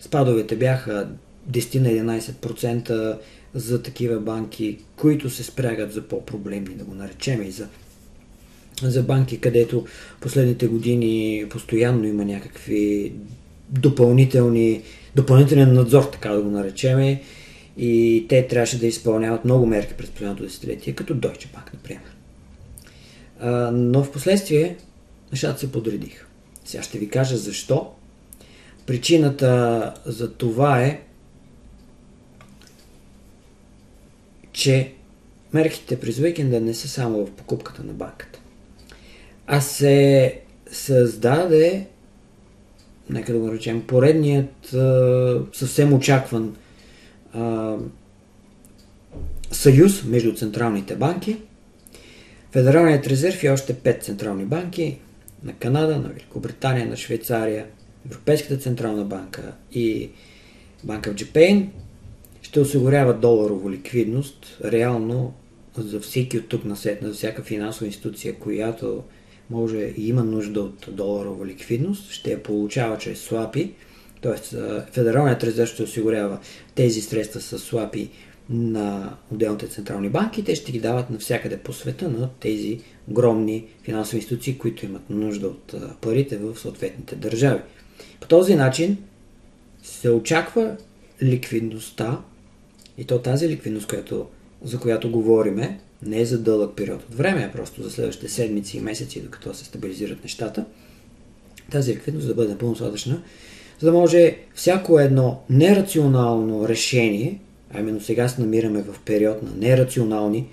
Спадовете 0.00 0.56
бяха 0.56 1.08
10 1.50 1.80
на 1.80 1.88
11% 1.88 3.18
за 3.54 3.82
такива 3.82 4.20
банки, 4.20 4.78
които 4.96 5.30
се 5.30 5.44
спрягат 5.44 5.92
за 5.92 6.02
по-проблемни, 6.02 6.74
да 6.74 6.84
го 6.84 6.94
наречем, 6.94 7.42
и 7.42 7.50
за, 7.50 7.68
за 8.82 9.02
банки, 9.02 9.40
където 9.40 9.86
последните 10.20 10.66
години 10.66 11.46
постоянно 11.50 12.04
има 12.04 12.24
някакви 12.24 13.12
допълнителни, 13.68 14.82
допълнителен 15.16 15.72
надзор, 15.72 16.04
така 16.04 16.28
да 16.28 16.42
го 16.42 16.50
наречем, 16.50 17.18
и 17.76 18.26
те 18.28 18.46
трябваше 18.46 18.78
да 18.78 18.86
изпълняват 18.86 19.44
много 19.44 19.66
мерки 19.66 19.94
през 19.94 20.10
последното 20.10 20.42
десетилетие, 20.42 20.92
като 20.92 21.14
Deutsche 21.14 21.46
Bank, 21.46 21.74
например. 21.74 22.16
А, 23.40 23.70
но 23.70 24.04
в 24.04 24.12
последствие 24.12 24.76
нещата 25.32 25.60
се 25.60 25.72
подредиха. 25.72 26.26
Сега 26.64 26.82
ще 26.82 26.98
ви 26.98 27.08
кажа 27.08 27.36
защо 27.36 27.90
Причината 28.88 29.94
за 30.06 30.32
това 30.32 30.82
е, 30.82 31.00
че 34.52 34.92
мерките 35.52 36.00
през 36.00 36.18
уикенда 36.18 36.60
не 36.60 36.74
са 36.74 36.88
само 36.88 37.26
в 37.26 37.30
покупката 37.30 37.84
на 37.84 37.92
банката, 37.92 38.40
а 39.46 39.60
се 39.60 40.40
създаде, 40.70 41.86
нека 43.10 43.32
да 43.32 43.38
го 43.38 43.52
речем, 43.52 43.86
поредният 43.86 44.74
съвсем 45.52 45.92
очакван 45.92 46.56
съюз 49.50 50.04
между 50.04 50.34
централните 50.34 50.96
банки, 50.96 51.36
Федералният 52.52 53.06
резерв 53.06 53.42
и 53.42 53.48
още 53.48 53.74
пет 53.74 54.04
централни 54.04 54.44
банки 54.44 54.98
на 55.42 55.52
Канада, 55.52 55.98
на 55.98 56.08
Великобритания, 56.08 56.86
на 56.86 56.96
Швейцария– 56.96 57.66
Европейската 58.10 58.56
централна 58.56 59.04
банка 59.04 59.52
и 59.72 60.10
Банка 60.84 61.10
в 61.10 61.14
Джепейн 61.14 61.70
ще 62.42 62.60
осигуряват 62.60 63.20
доларово 63.20 63.70
ликвидност 63.70 64.58
реално 64.64 65.34
за 65.76 66.00
всеки 66.00 66.38
от 66.38 66.48
тук 66.48 66.64
на 66.64 66.76
сет, 66.76 66.98
за 67.02 67.12
всяка 67.12 67.42
финансова 67.42 67.86
институция, 67.86 68.34
която 68.34 69.02
може 69.50 69.78
и 69.78 70.08
има 70.08 70.24
нужда 70.24 70.60
от 70.60 70.88
доларова 70.92 71.46
ликвидност, 71.46 72.10
ще 72.10 72.30
я 72.30 72.42
получава 72.42 72.98
чрез 72.98 73.20
слапи, 73.20 73.72
т.е. 74.22 74.56
Федералният 74.92 75.44
резерв 75.44 75.68
ще 75.68 75.82
осигурява 75.82 76.38
тези 76.74 77.00
средства 77.00 77.40
с 77.40 77.58
слапи 77.58 78.10
на 78.50 79.16
отделните 79.32 79.68
централни 79.68 80.08
банки, 80.08 80.44
те 80.44 80.54
ще 80.54 80.72
ги 80.72 80.80
дават 80.80 81.10
навсякъде 81.10 81.58
по 81.58 81.72
света 81.72 82.08
на 82.08 82.28
тези 82.40 82.80
огромни 83.10 83.64
финансови 83.82 84.16
институции, 84.16 84.58
които 84.58 84.86
имат 84.86 85.10
нужда 85.10 85.46
от 85.46 85.74
парите 86.00 86.36
в 86.36 86.58
съответните 86.58 87.16
държави. 87.16 87.60
По 88.20 88.28
този 88.28 88.54
начин 88.54 88.96
се 89.82 90.10
очаква 90.10 90.76
ликвидността 91.22 92.20
и 92.98 93.04
то 93.04 93.18
тази 93.18 93.48
ликвидност, 93.48 93.88
която, 93.88 94.26
за 94.62 94.78
която 94.78 95.10
говориме, 95.10 95.80
не 96.02 96.20
е 96.20 96.24
за 96.24 96.38
дълъг 96.38 96.76
период 96.76 97.02
от 97.02 97.14
време, 97.14 97.48
а 97.48 97.52
просто 97.56 97.82
за 97.82 97.90
следващите 97.90 98.28
седмици 98.28 98.76
и 98.76 98.80
месеци, 98.80 99.20
докато 99.20 99.54
се 99.54 99.64
стабилизират 99.64 100.22
нещата, 100.22 100.64
тази 101.70 101.92
ликвидност 101.92 102.26
да 102.26 102.34
бъде 102.34 102.48
напълно 102.48 102.74
достатъчна 102.74 103.22
за 103.80 103.86
да 103.86 103.92
може 103.92 104.36
всяко 104.54 105.00
едно 105.00 105.40
нерационално 105.50 106.68
решение, 106.68 107.38
а 107.74 107.80
именно 107.80 108.00
сега 108.00 108.28
се 108.28 108.40
намираме 108.40 108.82
в 108.82 108.96
период 109.04 109.42
на 109.42 109.50
нерационални, 109.56 110.46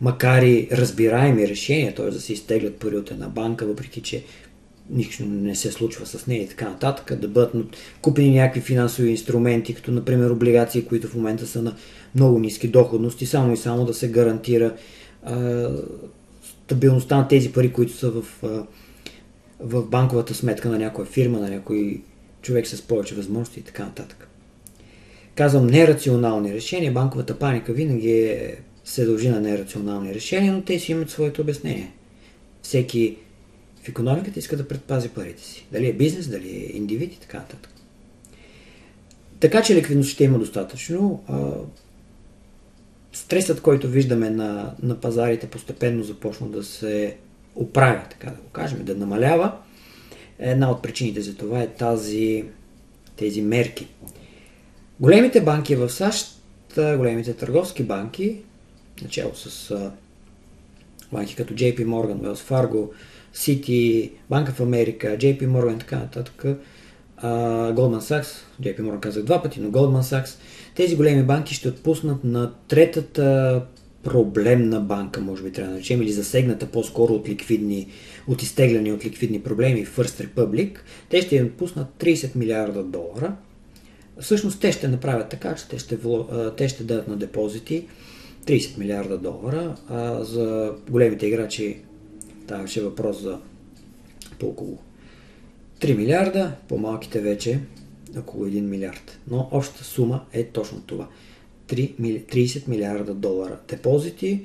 макар 0.00 0.42
и 0.42 0.68
разбираеми 0.72 1.48
решения, 1.48 1.94
т.е. 1.94 2.10
да 2.10 2.20
се 2.20 2.32
изтеглят 2.32 2.76
пари 2.76 2.96
от 2.96 3.10
една 3.10 3.28
банка, 3.28 3.66
въпреки 3.66 4.00
че 4.00 4.22
нищо 4.90 5.24
не 5.24 5.54
се 5.54 5.72
случва 5.72 6.06
с 6.06 6.26
нея 6.26 6.42
и 6.42 6.48
така 6.48 6.68
нататък, 6.68 7.18
да 7.18 7.28
бъдат 7.28 7.54
купени 8.02 8.34
някакви 8.34 8.60
финансови 8.60 9.10
инструменти, 9.10 9.74
като 9.74 9.90
например 9.90 10.30
облигации, 10.30 10.84
които 10.84 11.08
в 11.08 11.14
момента 11.14 11.46
са 11.46 11.62
на 11.62 11.76
много 12.14 12.38
ниски 12.38 12.68
доходности, 12.68 13.26
само 13.26 13.52
и 13.52 13.56
само 13.56 13.84
да 13.84 13.94
се 13.94 14.10
гарантира 14.10 14.74
а, 15.22 15.70
стабилността 16.64 17.16
на 17.16 17.28
тези 17.28 17.52
пари, 17.52 17.72
които 17.72 17.92
са 17.92 18.10
в, 18.10 18.24
а, 18.42 18.66
в 19.60 19.82
банковата 19.82 20.34
сметка 20.34 20.68
на 20.68 20.78
някоя 20.78 21.06
фирма, 21.06 21.38
на 21.38 21.50
някой 21.50 22.02
човек 22.42 22.66
с 22.66 22.82
повече 22.82 23.14
възможности 23.14 23.60
и 23.60 23.62
така 23.62 23.84
нататък. 23.84 24.28
Казвам 25.34 25.66
нерационални 25.66 26.54
решения, 26.54 26.92
банковата 26.92 27.38
паника 27.38 27.72
винаги 27.72 28.10
е, 28.10 28.56
се 28.84 29.04
дължи 29.04 29.28
на 29.28 29.40
нерационални 29.40 30.14
решения, 30.14 30.52
но 30.52 30.62
те 30.62 30.78
си 30.78 30.92
имат 30.92 31.10
своето 31.10 31.40
обяснение. 31.40 31.92
Всеки 32.62 33.16
в 33.86 33.88
економиката 33.88 34.38
иска 34.38 34.56
да 34.56 34.68
предпази 34.68 35.08
парите 35.08 35.42
си. 35.42 35.66
Дали 35.72 35.88
е 35.88 35.92
бизнес, 35.92 36.28
дали 36.28 36.48
е 36.48 36.76
индивид 36.76 37.14
и 37.14 37.20
така 37.20 37.38
нататък. 37.38 37.70
Така 39.40 39.62
че 39.62 39.74
ликвидност 39.74 40.10
ще 40.10 40.24
има 40.24 40.38
достатъчно. 40.38 41.24
Стресът, 43.12 43.60
който 43.60 43.88
виждаме 43.88 44.30
на, 44.30 44.74
на 44.82 45.00
пазарите, 45.00 45.46
постепенно 45.46 46.02
започна 46.02 46.46
да 46.48 46.64
се 46.64 47.16
оправя, 47.54 48.02
така 48.10 48.30
да 48.30 48.36
го 48.36 48.48
кажем, 48.48 48.84
да 48.84 48.94
намалява. 48.94 49.52
Една 50.38 50.70
от 50.70 50.82
причините 50.82 51.20
за 51.20 51.36
това 51.36 51.62
е 51.62 51.68
тази, 51.68 52.44
тези 53.16 53.42
мерки. 53.42 53.88
Големите 55.00 55.40
банки 55.40 55.76
в 55.76 55.90
САЩ, 55.90 56.40
големите 56.76 57.34
търговски 57.34 57.82
банки, 57.82 58.36
начало 59.02 59.34
с 59.34 59.74
банки 61.12 61.36
като 61.36 61.54
JP 61.54 61.86
Morgan, 61.86 62.16
Wells 62.16 62.50
Fargo, 62.50 62.90
City, 63.36 64.10
Банка 64.30 64.52
в 64.52 64.60
Америка, 64.60 65.16
JP 65.20 65.40
Morgan 65.40 65.74
и 65.74 65.78
така 65.78 65.96
нататък, 65.96 66.44
Goldman 67.22 68.00
Sachs, 68.00 68.26
JP 68.62 68.80
Morgan 68.80 69.00
казах 69.00 69.24
два 69.24 69.42
пъти, 69.42 69.60
но 69.60 69.68
Goldman 69.68 70.00
Sachs, 70.00 70.38
тези 70.74 70.96
големи 70.96 71.22
банки 71.22 71.54
ще 71.54 71.68
отпуснат 71.68 72.24
на 72.24 72.52
третата 72.68 73.62
проблемна 74.02 74.80
банка, 74.80 75.20
може 75.20 75.42
би 75.42 75.52
трябва 75.52 75.68
да 75.68 75.74
наречем, 75.74 76.02
или 76.02 76.12
засегната 76.12 76.66
по-скоро 76.66 77.12
от 77.12 77.28
ликвидни, 77.28 77.88
от 78.28 78.42
изтегляни 78.42 78.92
от 78.92 79.04
ликвидни 79.04 79.40
проблеми, 79.40 79.86
First 79.86 80.26
Republic, 80.26 80.78
те 81.08 81.22
ще 81.22 81.36
им 81.36 81.46
отпуснат 81.46 81.88
30 81.98 82.36
милиарда 82.36 82.82
долара. 82.82 83.36
Всъщност 84.20 84.60
те 84.60 84.72
ще 84.72 84.88
направят 84.88 85.28
така, 85.28 85.54
че 85.54 85.68
те 85.68 85.78
ще, 85.78 85.98
те 86.56 86.68
ще 86.68 86.84
дадат 86.84 87.08
на 87.08 87.16
депозити 87.16 87.86
30 88.46 88.78
милиарда 88.78 89.18
долара, 89.18 89.76
а 89.88 90.24
за 90.24 90.72
големите 90.90 91.26
играчи 91.26 91.76
Ставаше 92.46 92.82
въпрос 92.82 93.22
за 93.22 93.38
по 94.38 94.46
около 94.46 94.78
3 95.80 95.96
милиарда, 95.96 96.52
по-малките 96.68 97.20
вече 97.20 97.60
около 98.18 98.46
1 98.46 98.60
милиард. 98.60 99.18
Но 99.30 99.48
общата 99.50 99.84
сума 99.84 100.24
е 100.32 100.44
точно 100.44 100.80
това. 100.80 101.08
30 101.68 102.68
милиарда 102.68 103.14
долара 103.14 103.58
депозити 103.68 104.44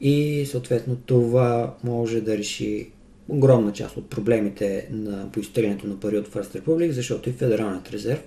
и 0.00 0.46
съответно 0.50 0.96
това 0.96 1.74
може 1.84 2.20
да 2.20 2.38
реши 2.38 2.90
огромна 3.28 3.72
част 3.72 3.96
от 3.96 4.10
проблемите 4.10 4.88
на 4.90 5.32
поизтеглянето 5.32 5.86
на 5.86 6.00
пари 6.00 6.18
от 6.18 6.28
First 6.28 6.60
Republic, 6.60 6.90
защото 6.90 7.30
и 7.30 7.32
Федералният 7.32 7.90
резерв 7.90 8.22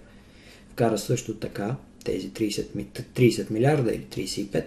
вкара 0.72 0.98
също 0.98 1.36
така 1.36 1.76
тези 2.06 2.30
30, 2.30 2.66
30 3.16 3.52
милиарда 3.52 3.92
или 3.92 4.06
35 4.12 4.64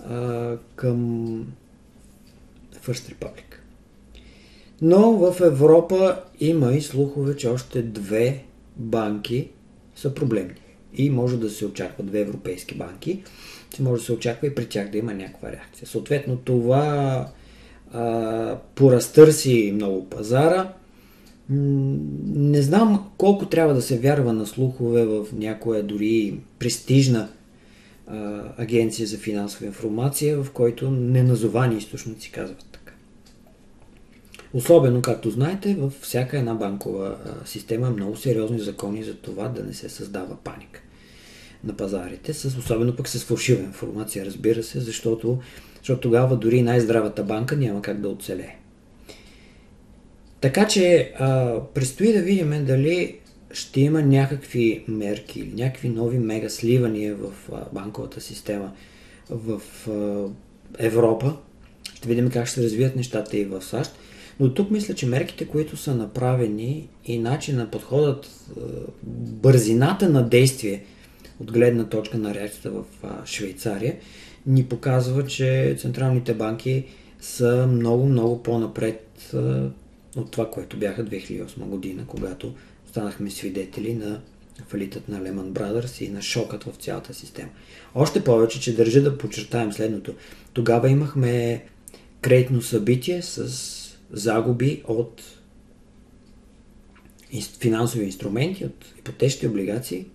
а, 0.00 0.56
към 0.74 1.46
First 2.86 3.14
Republic. 3.14 3.55
Но 4.82 5.12
в 5.12 5.40
Европа 5.40 6.16
има 6.40 6.72
и 6.72 6.80
слухове, 6.80 7.36
че 7.36 7.48
още 7.48 7.82
две 7.82 8.42
банки 8.76 9.48
са 9.96 10.14
проблемни. 10.14 10.54
И 10.94 11.10
може 11.10 11.36
да 11.36 11.50
се 11.50 11.66
очаква 11.66 12.04
две 12.04 12.20
европейски 12.20 12.74
банки, 12.74 13.22
че 13.70 13.82
може 13.82 14.00
да 14.00 14.06
се 14.06 14.12
очаква 14.12 14.46
и 14.46 14.54
при 14.54 14.66
тях 14.66 14.90
да 14.90 14.98
има 14.98 15.14
някаква 15.14 15.52
реакция. 15.52 15.88
Съответно, 15.88 16.36
това 16.36 17.28
а, 17.92 18.58
поразтърси 18.74 19.72
много 19.74 20.04
пазара. 20.04 20.72
Не 21.50 22.62
знам 22.62 23.10
колко 23.18 23.46
трябва 23.46 23.74
да 23.74 23.82
се 23.82 23.98
вярва 23.98 24.32
на 24.32 24.46
слухове 24.46 25.04
в 25.04 25.26
някоя 25.32 25.82
дори 25.82 26.38
престижна 26.58 27.28
а, 28.06 28.42
агенция 28.58 29.06
за 29.06 29.18
финансова 29.18 29.66
информация, 29.66 30.42
в 30.42 30.50
който 30.50 30.90
неназовани 30.90 31.76
източници 31.76 32.32
казват 32.32 32.75
Особено, 34.56 35.02
както 35.02 35.30
знаете, 35.30 35.74
във 35.74 35.92
всяка 35.92 36.38
една 36.38 36.54
банкова 36.54 37.16
система 37.44 37.90
много 37.90 38.16
сериозни 38.16 38.58
закони 38.58 39.02
за 39.02 39.14
това 39.14 39.48
да 39.48 39.64
не 39.64 39.74
се 39.74 39.88
създава 39.88 40.36
паника 40.44 40.80
на 41.64 41.76
пазарите, 41.76 42.34
с, 42.34 42.44
особено 42.58 42.96
пък 42.96 43.08
с 43.08 43.24
фалшива 43.24 43.62
информация, 43.62 44.26
разбира 44.26 44.62
се, 44.62 44.80
защото, 44.80 45.38
защото 45.78 46.00
тогава 46.00 46.36
дори 46.36 46.62
най-здравата 46.62 47.22
банка 47.22 47.56
няма 47.56 47.82
как 47.82 48.00
да 48.00 48.08
оцелее. 48.08 48.56
Така 50.40 50.68
че 50.68 51.12
а, 51.18 51.60
предстои 51.74 52.12
да 52.12 52.22
видим 52.22 52.64
дали 52.66 53.18
ще 53.52 53.80
има 53.80 54.02
някакви 54.02 54.84
мерки 54.88 55.40
или 55.40 55.52
някакви 55.54 55.88
нови 55.88 56.18
мега 56.18 56.48
сливания 56.48 57.16
в 57.16 57.32
а, 57.52 57.64
банковата 57.72 58.20
система 58.20 58.72
в 59.30 59.60
а, 59.88 60.28
Европа. 60.78 61.36
Ще 61.94 62.08
видим 62.08 62.30
как 62.30 62.46
ще 62.46 62.62
развият 62.62 62.96
нещата 62.96 63.36
и 63.36 63.44
в 63.44 63.62
САЩ. 63.62 63.92
Но 64.40 64.54
тук 64.54 64.70
мисля, 64.70 64.94
че 64.94 65.06
мерките, 65.06 65.46
които 65.46 65.76
са 65.76 65.94
направени 65.94 66.88
и 67.04 67.18
начин 67.18 67.56
на 67.56 67.70
подходът, 67.70 68.26
е, 68.26 68.60
бързината 69.22 70.08
на 70.08 70.28
действие 70.28 70.84
от 71.40 71.52
гледна 71.52 71.84
точка 71.84 72.18
на 72.18 72.34
реакцията 72.34 72.70
в 72.70 72.84
Швейцария, 73.26 73.96
ни 74.46 74.64
показва, 74.64 75.26
че 75.26 75.76
централните 75.78 76.34
банки 76.34 76.84
са 77.20 77.66
много, 77.70 78.06
много 78.06 78.42
по-напред 78.42 79.30
е, 79.34 79.36
от 80.16 80.30
това, 80.30 80.50
което 80.50 80.76
бяха 80.76 81.04
2008 81.04 81.58
година, 81.58 82.04
когато 82.06 82.54
станахме 82.88 83.30
свидетели 83.30 83.94
на 83.94 84.20
фалитът 84.68 85.08
на 85.08 85.20
Lehman 85.20 85.50
Brothers 85.50 86.04
и 86.04 86.08
на 86.08 86.22
шокът 86.22 86.64
в 86.64 86.76
цялата 86.76 87.14
система. 87.14 87.48
Още 87.94 88.24
повече, 88.24 88.60
че 88.60 88.76
държа 88.76 89.02
да 89.02 89.18
подчертаем 89.18 89.72
следното. 89.72 90.14
Тогава 90.52 90.90
имахме 90.90 91.64
кредитно 92.20 92.62
събитие 92.62 93.22
с 93.22 93.75
загуби 94.10 94.82
от 94.88 95.22
финансови 97.60 98.04
инструменти, 98.04 98.64
от 98.64 98.94
ипотечни 98.98 99.48
облигации. 99.48 100.06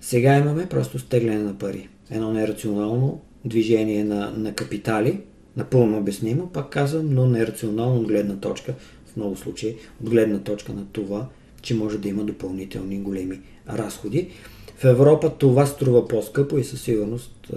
Сега 0.00 0.38
имаме 0.38 0.66
просто 0.66 0.98
стегляне 0.98 1.42
на 1.42 1.58
пари. 1.58 1.88
Едно 2.10 2.32
нерационално 2.32 3.20
движение 3.44 4.04
на, 4.04 4.30
на 4.30 4.54
капитали, 4.54 5.20
напълно 5.56 5.98
обяснимо, 5.98 6.46
пак 6.46 6.70
казвам, 6.70 7.14
но 7.14 7.26
нерационално 7.26 8.00
от 8.00 8.08
гледна 8.08 8.36
точка, 8.36 8.74
в 9.06 9.16
много 9.16 9.36
случаи, 9.36 9.76
от 10.02 10.10
гледна 10.10 10.38
точка 10.38 10.72
на 10.72 10.86
това, 10.92 11.28
че 11.62 11.74
може 11.74 11.98
да 11.98 12.08
има 12.08 12.24
допълнителни 12.24 12.98
големи 12.98 13.40
разходи. 13.68 14.28
В 14.76 14.84
Европа 14.84 15.32
това 15.38 15.66
струва 15.66 16.08
по-скъпо 16.08 16.58
и 16.58 16.64
със 16.64 16.82
сигурност 16.82 17.52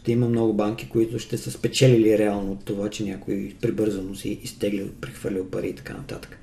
ще 0.00 0.12
има 0.12 0.28
много 0.28 0.52
банки, 0.52 0.88
които 0.88 1.18
ще 1.18 1.38
са 1.38 1.50
спечелили 1.50 2.18
реално 2.18 2.52
от 2.52 2.64
това, 2.64 2.90
че 2.90 3.04
някой 3.04 3.54
прибързано 3.60 4.14
си 4.14 4.40
изтеглил, 4.42 4.88
прехвърлил 5.00 5.44
пари 5.44 5.68
и 5.68 5.74
така 5.74 5.92
нататък. 5.92 6.38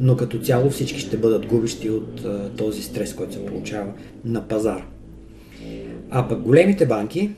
Но 0.00 0.16
като 0.16 0.38
цяло 0.38 0.70
всички 0.70 1.00
ще 1.00 1.16
бъдат 1.16 1.46
губещи 1.46 1.90
от 1.90 2.26
този 2.56 2.82
стрес, 2.82 3.14
който 3.14 3.32
се 3.32 3.46
получава 3.46 3.92
на 4.24 4.48
пазар. 4.48 4.86
А 6.10 6.28
пък 6.28 6.40
големите 6.40 6.86
банки, 6.86 7.30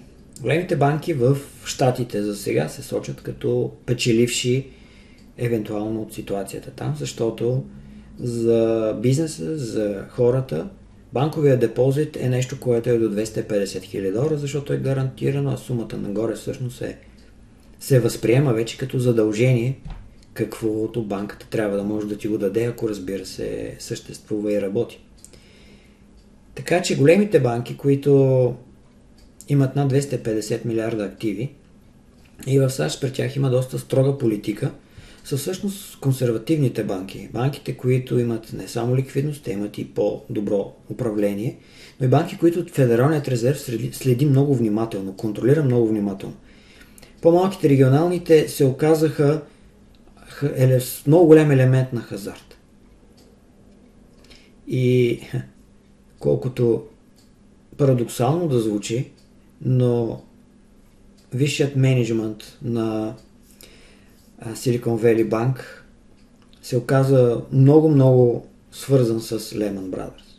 големите 0.42 0.76
банки 0.76 1.14
в 1.14 1.36
Штатите 1.64 2.22
за 2.22 2.36
сега 2.36 2.68
се 2.68 2.82
сочат 2.82 3.20
като 3.20 3.72
печеливши 3.86 4.66
евентуално 5.38 6.02
от 6.02 6.14
ситуацията 6.14 6.70
там, 6.70 6.94
защото 6.98 7.64
за 8.18 8.94
бизнеса, 9.02 9.58
за 9.58 10.04
хората 10.10 10.68
Банковия 11.12 11.58
депозит 11.58 12.16
е 12.16 12.28
нещо, 12.28 12.60
което 12.60 12.90
е 12.90 12.98
до 12.98 13.10
250 13.10 13.82
хиляди 13.82 14.12
долара, 14.12 14.36
защото 14.36 14.72
е 14.72 14.78
гарантирано, 14.78 15.50
а 15.50 15.56
сумата 15.56 15.96
нагоре 15.96 16.34
всъщност 16.34 16.82
е, 16.82 16.98
се 17.80 18.00
възприема 18.00 18.52
вече 18.52 18.78
като 18.78 18.98
задължение, 18.98 19.78
каквото 20.34 21.02
банката 21.02 21.46
трябва 21.50 21.76
да 21.76 21.84
може 21.84 22.06
да 22.06 22.18
ти 22.18 22.28
го 22.28 22.38
даде, 22.38 22.64
ако 22.64 22.88
разбира 22.88 23.26
се 23.26 23.76
съществува 23.78 24.52
и 24.52 24.62
работи. 24.62 25.00
Така 26.54 26.82
че 26.82 26.96
големите 26.96 27.40
банки, 27.40 27.76
които 27.76 28.54
имат 29.48 29.76
над 29.76 29.92
250 29.92 30.64
милиарда 30.64 31.04
активи, 31.04 31.52
и 32.46 32.58
в 32.58 32.70
САЩ 32.70 33.00
при 33.00 33.12
тях 33.12 33.36
има 33.36 33.50
доста 33.50 33.78
строга 33.78 34.18
политика, 34.18 34.70
са 35.28 35.36
всъщност 35.36 36.00
консервативните 36.00 36.84
банки. 36.84 37.28
Банките, 37.32 37.76
които 37.76 38.18
имат 38.18 38.52
не 38.52 38.68
само 38.68 38.96
ликвидност, 38.96 39.44
те 39.44 39.52
имат 39.52 39.78
и 39.78 39.94
по-добро 39.94 40.72
управление, 40.90 41.58
но 42.00 42.06
и 42.06 42.10
банки, 42.10 42.38
които 42.38 42.66
Федералният 42.72 43.28
резерв 43.28 43.58
следи 43.92 44.26
много 44.26 44.54
внимателно, 44.54 45.16
контролира 45.16 45.62
много 45.62 45.88
внимателно. 45.88 46.34
По-малките 47.22 47.68
регионалните 47.68 48.48
се 48.48 48.64
оказаха 48.64 49.42
с 50.80 51.06
много 51.06 51.26
голям 51.26 51.50
елемент 51.50 51.92
на 51.92 52.00
хазарт. 52.00 52.58
И 54.68 55.20
колкото 56.18 56.82
парадоксално 57.76 58.48
да 58.48 58.60
звучи, 58.60 59.10
но 59.62 60.22
висшият 61.32 61.76
менеджмент 61.76 62.58
на 62.62 63.14
Silicon 64.46 64.82
Valley 64.82 65.28
Bank 65.28 65.60
се 66.62 66.76
оказа 66.76 67.40
много-много 67.52 68.46
свързан 68.72 69.20
с 69.20 69.38
Lehman 69.38 69.90
Brothers. 69.90 70.38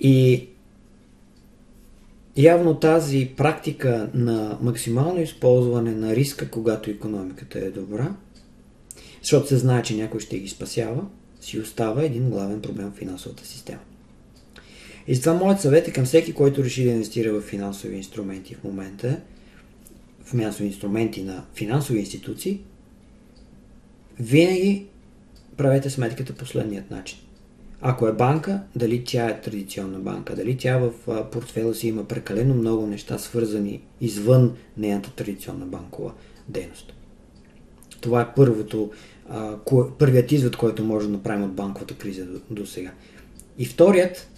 И 0.00 0.48
явно 2.36 2.74
тази 2.74 3.32
практика 3.36 4.10
на 4.14 4.58
максимално 4.60 5.20
използване 5.20 5.94
на 5.94 6.16
риска, 6.16 6.50
когато 6.50 6.90
економиката 6.90 7.58
е 7.58 7.70
добра, 7.70 8.16
защото 9.22 9.48
се 9.48 9.56
знае, 9.56 9.82
че 9.82 9.96
някой 9.96 10.20
ще 10.20 10.38
ги 10.38 10.48
спасява, 10.48 11.04
си 11.40 11.60
остава 11.60 12.02
един 12.02 12.30
главен 12.30 12.62
проблем 12.62 12.90
в 12.90 12.98
финансовата 12.98 13.46
система. 13.46 13.80
И 15.06 15.14
затова 15.14 15.34
моят 15.34 15.60
съвет 15.60 15.88
е 15.88 15.92
към 15.92 16.04
всеки, 16.04 16.32
който 16.32 16.64
реши 16.64 16.84
да 16.84 16.90
инвестира 16.90 17.32
в 17.32 17.40
финансови 17.40 17.96
инструменти 17.96 18.54
в 18.54 18.64
момента, 18.64 19.08
в 19.08 19.35
финансови 20.26 20.68
инструменти 20.68 21.22
на 21.22 21.44
финансови 21.54 21.98
институции, 21.98 22.60
винаги 24.20 24.86
правете 25.56 25.90
сметката 25.90 26.32
последният 26.32 26.90
начин. 26.90 27.18
Ако 27.80 28.08
е 28.08 28.12
банка, 28.12 28.60
дали 28.76 29.04
тя 29.04 29.28
е 29.28 29.40
традиционна 29.40 29.98
банка, 29.98 30.36
дали 30.36 30.56
тя 30.56 30.78
в 30.78 30.92
портфела 31.30 31.74
си 31.74 31.88
има 31.88 32.04
прекалено 32.04 32.54
много 32.54 32.86
неща 32.86 33.18
свързани 33.18 33.82
извън 34.00 34.56
нейната 34.76 35.10
традиционна 35.10 35.66
банкова 35.66 36.12
дейност. 36.48 36.92
Това 38.00 38.20
е 38.20 38.34
първото, 38.36 38.90
първият 39.98 40.32
извод, 40.32 40.56
който 40.56 40.84
може 40.84 41.06
да 41.06 41.12
направим 41.12 41.44
от 41.44 41.52
банковата 41.52 41.94
криза 41.94 42.24
до, 42.24 42.40
до 42.50 42.66
сега. 42.66 42.92
И 43.58 43.64
вторият, 43.66 44.28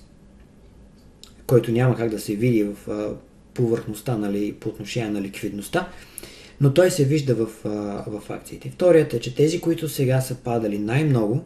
който 1.46 1.72
няма 1.72 1.96
как 1.96 2.10
да 2.10 2.20
се 2.20 2.36
види 2.36 2.64
в 2.64 2.88
повърхността 3.58 4.16
нали, 4.16 4.52
по 4.52 4.68
отношение 4.68 5.10
на 5.10 5.20
ликвидността, 5.20 5.88
но 6.60 6.74
той 6.74 6.90
се 6.90 7.04
вижда 7.04 7.34
в, 7.34 7.46
в 8.06 8.30
акциите. 8.30 8.70
Вторият 8.70 9.14
е, 9.14 9.20
че 9.20 9.34
тези, 9.34 9.60
които 9.60 9.88
сега 9.88 10.20
са 10.20 10.34
падали 10.34 10.78
най-много, 10.78 11.44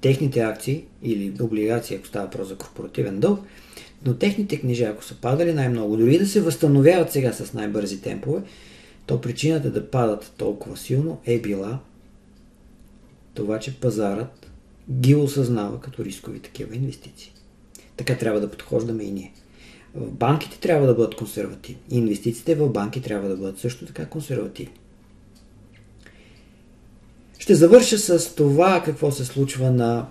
техните 0.00 0.40
акции 0.40 0.84
или 1.02 1.32
облигации, 1.40 1.96
ако 1.96 2.06
става 2.06 2.30
просто 2.30 2.48
за 2.48 2.56
корпоративен 2.56 3.20
дълг, 3.20 3.40
но 4.06 4.14
техните 4.14 4.60
книжа, 4.60 4.84
ако 4.84 5.04
са 5.04 5.14
падали 5.14 5.52
най-много, 5.52 5.96
дори 5.96 6.18
да 6.18 6.26
се 6.26 6.40
възстановяват 6.40 7.12
сега 7.12 7.32
с 7.32 7.52
най-бързи 7.52 8.00
темпове, 8.00 8.42
то 9.06 9.20
причината 9.20 9.70
да 9.70 9.90
падат 9.90 10.32
толкова 10.36 10.76
силно 10.76 11.20
е 11.26 11.38
била 11.38 11.78
това, 13.34 13.58
че 13.58 13.80
пазарът 13.80 14.50
ги 14.90 15.14
осъзнава 15.14 15.80
като 15.80 16.04
рискови 16.04 16.40
такива 16.40 16.76
инвестиции. 16.76 17.32
Така 17.96 18.16
трябва 18.16 18.40
да 18.40 18.50
подхождаме 18.50 19.04
и 19.04 19.10
ние. 19.10 19.32
Банките 19.96 20.58
трябва 20.60 20.86
да 20.86 20.94
бъдат 20.94 21.14
консервативни. 21.14 21.80
Инвестициите 21.90 22.54
в 22.54 22.68
банки 22.68 23.02
трябва 23.02 23.28
да 23.28 23.36
бъдат 23.36 23.58
също 23.58 23.86
така 23.86 24.06
консервативни. 24.06 24.74
Ще 27.38 27.54
завърша 27.54 27.98
с 27.98 28.34
това 28.34 28.82
какво 28.84 29.10
се 29.10 29.24
случва 29.24 29.70
на, 29.70 30.06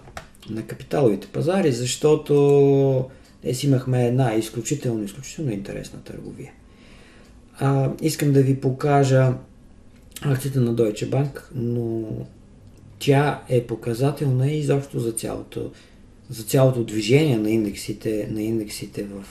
на 0.50 0.68
капиталовите 0.68 1.28
пазари, 1.28 1.72
защото 1.72 3.10
днес 3.44 3.64
имахме 3.64 4.08
една 4.08 4.36
изключително, 4.36 5.04
изключително 5.04 5.52
интересна 5.52 6.00
търговия. 6.00 6.52
А, 7.60 7.92
искам 8.02 8.34
да 8.34 8.42
ви 8.42 8.60
покажа 8.60 9.34
акцията 10.22 10.62
на 10.62 10.76
Deutsche 10.76 11.10
Bank, 11.10 11.42
но 11.56 12.04
тя 13.00 13.42
е 13.50 13.68
показателна 13.68 14.52
изобщо 14.52 15.00
за 15.00 15.12
цялото, 15.12 15.72
за 16.30 16.44
цялото 16.44 16.84
движение 16.84 17.38
на 17.38 17.52
индексите, 17.52 18.28
на 18.32 18.42
индексите 18.42 19.04
в, 19.04 19.24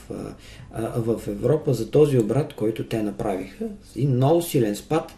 в 0.97 1.29
Европа, 1.29 1.75
за 1.75 1.91
този 1.91 2.19
обрат, 2.19 2.55
който 2.55 2.85
те 2.85 3.03
направиха. 3.03 3.65
И 3.97 4.07
много 4.07 4.43
силен 4.43 4.77
спад, 4.77 5.13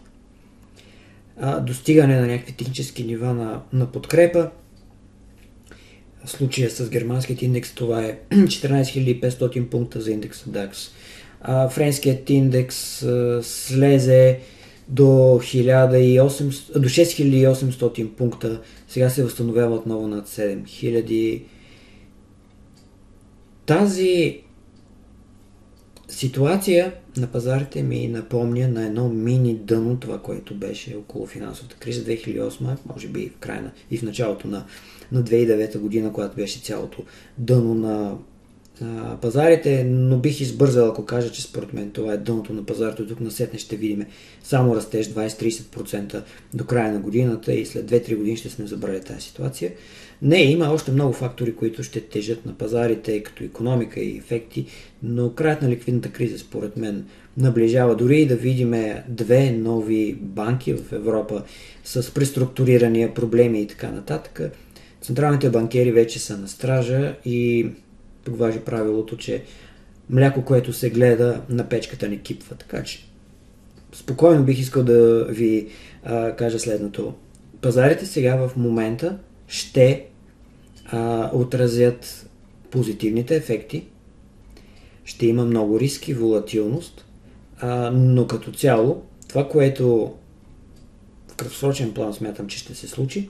достигане 1.61 2.19
на 2.19 2.27
някакви 2.27 2.53
технически 2.53 3.03
нива 3.03 3.33
на, 3.33 3.61
на 3.73 3.91
подкрепа. 3.91 4.49
В 6.25 6.31
случая 6.31 6.69
с 6.69 6.89
германският 6.89 7.41
индекс 7.41 7.71
това 7.71 8.03
е 8.03 8.17
14500 8.31 9.69
пункта 9.69 10.01
за 10.01 10.11
индекса 10.11 10.49
DAX. 10.49 10.89
Френският 11.69 12.29
индекс 12.29 13.05
слезе 13.41 14.39
до, 14.89 15.03
1800, 15.03 16.79
до 16.79 16.89
6800 16.89 18.07
пункта. 18.07 18.61
Сега 18.87 19.09
се 19.09 19.23
възстановява 19.23 19.75
отново 19.75 20.07
над 20.07 20.27
7000. 20.27 21.43
Тази 23.67 24.41
ситуация 26.07 26.93
на 27.17 27.27
пазарите 27.27 27.83
ми 27.83 28.07
напомня 28.07 28.67
на 28.67 28.85
едно 28.85 29.09
мини 29.09 29.55
дъно, 29.55 29.97
това, 29.97 30.19
което 30.21 30.55
беше 30.55 30.95
около 30.95 31.25
финансовата 31.25 31.75
криза 31.75 32.05
2008, 32.05 32.77
може 32.93 33.07
би 33.07 33.29
в 33.29 33.37
края 33.37 33.61
на, 33.61 33.71
и 33.91 33.97
в 33.97 34.03
началото 34.03 34.47
на, 34.47 34.65
на 35.11 35.23
2009 35.23 35.77
година, 35.77 36.13
когато 36.13 36.35
беше 36.35 36.59
цялото 36.59 37.03
дъно 37.37 37.75
на 37.75 38.17
пазарите, 39.21 39.83
но 39.83 40.17
бих 40.17 40.41
избързал, 40.41 40.87
ако 40.87 41.05
кажа, 41.05 41.31
че 41.31 41.41
според 41.41 41.73
мен 41.73 41.91
това 41.91 42.13
е 42.13 42.17
дъното 42.17 42.53
на 42.53 42.65
пазарите. 42.65 43.07
Тук 43.07 43.19
на 43.19 43.31
сетне 43.31 43.59
ще 43.59 43.75
видим 43.75 44.05
само 44.43 44.75
растеж 44.75 45.07
20-30% 45.07 46.23
до 46.53 46.65
края 46.65 46.93
на 46.93 46.99
годината 46.99 47.53
и 47.53 47.65
след 47.65 47.91
2-3 47.91 48.15
години 48.15 48.37
ще 48.37 48.49
сме 48.49 48.67
забрали 48.67 49.01
тази 49.01 49.21
ситуация. 49.21 49.71
Не, 50.21 50.43
има 50.43 50.69
още 50.73 50.91
много 50.91 51.13
фактори, 51.13 51.55
които 51.55 51.83
ще 51.83 52.01
тежат 52.01 52.45
на 52.45 52.53
пазарите, 52.53 53.23
като 53.23 53.43
економика 53.43 53.99
и 53.99 54.17
ефекти, 54.17 54.65
но 55.03 55.33
краят 55.33 55.61
на 55.61 55.69
ликвидната 55.69 56.09
криза, 56.09 56.39
според 56.39 56.77
мен, 56.77 57.05
наближава. 57.37 57.95
Дори 57.95 58.21
и 58.21 58.27
да 58.27 58.35
видим 58.35 58.73
две 59.07 59.51
нови 59.51 60.13
банки 60.13 60.73
в 60.73 60.91
Европа 60.91 61.43
с 61.83 62.13
преструктурирания, 62.13 63.13
проблеми 63.13 63.61
и 63.61 63.67
така 63.67 63.91
нататък, 63.91 64.41
централните 65.01 65.49
банкери 65.49 65.91
вече 65.91 66.19
са 66.19 66.37
на 66.37 66.47
стража 66.47 67.15
и 67.25 67.67
тук 68.23 68.37
важи 68.37 68.59
правилото, 68.59 69.17
че 69.17 69.43
мляко, 70.09 70.45
което 70.45 70.73
се 70.73 70.89
гледа 70.89 71.41
на 71.49 71.69
печката 71.69 72.09
не 72.09 72.17
кипва. 72.17 72.55
Така 72.55 72.83
че 72.83 73.07
спокойно 73.93 74.43
бих 74.43 74.59
искал 74.59 74.83
да 74.83 75.25
ви 75.25 75.67
а, 76.03 76.35
кажа 76.35 76.59
следното. 76.59 77.13
Пазарите 77.61 78.05
сега 78.05 78.35
в 78.35 78.57
момента 78.57 79.17
ще 79.47 80.05
а, 80.85 81.31
отразят 81.33 82.29
позитивните 82.71 83.35
ефекти, 83.35 83.87
ще 85.05 85.27
има 85.27 85.45
много 85.45 85.79
риски, 85.79 86.13
волатилност, 86.13 87.05
а, 87.59 87.91
но 87.91 88.27
като 88.27 88.51
цяло 88.51 89.03
това, 89.27 89.49
което 89.49 90.13
в 91.27 91.35
краткосрочен 91.35 91.93
план 91.93 92.13
смятам, 92.13 92.47
че 92.47 92.57
ще 92.57 92.75
се 92.75 92.87
случи, 92.87 93.29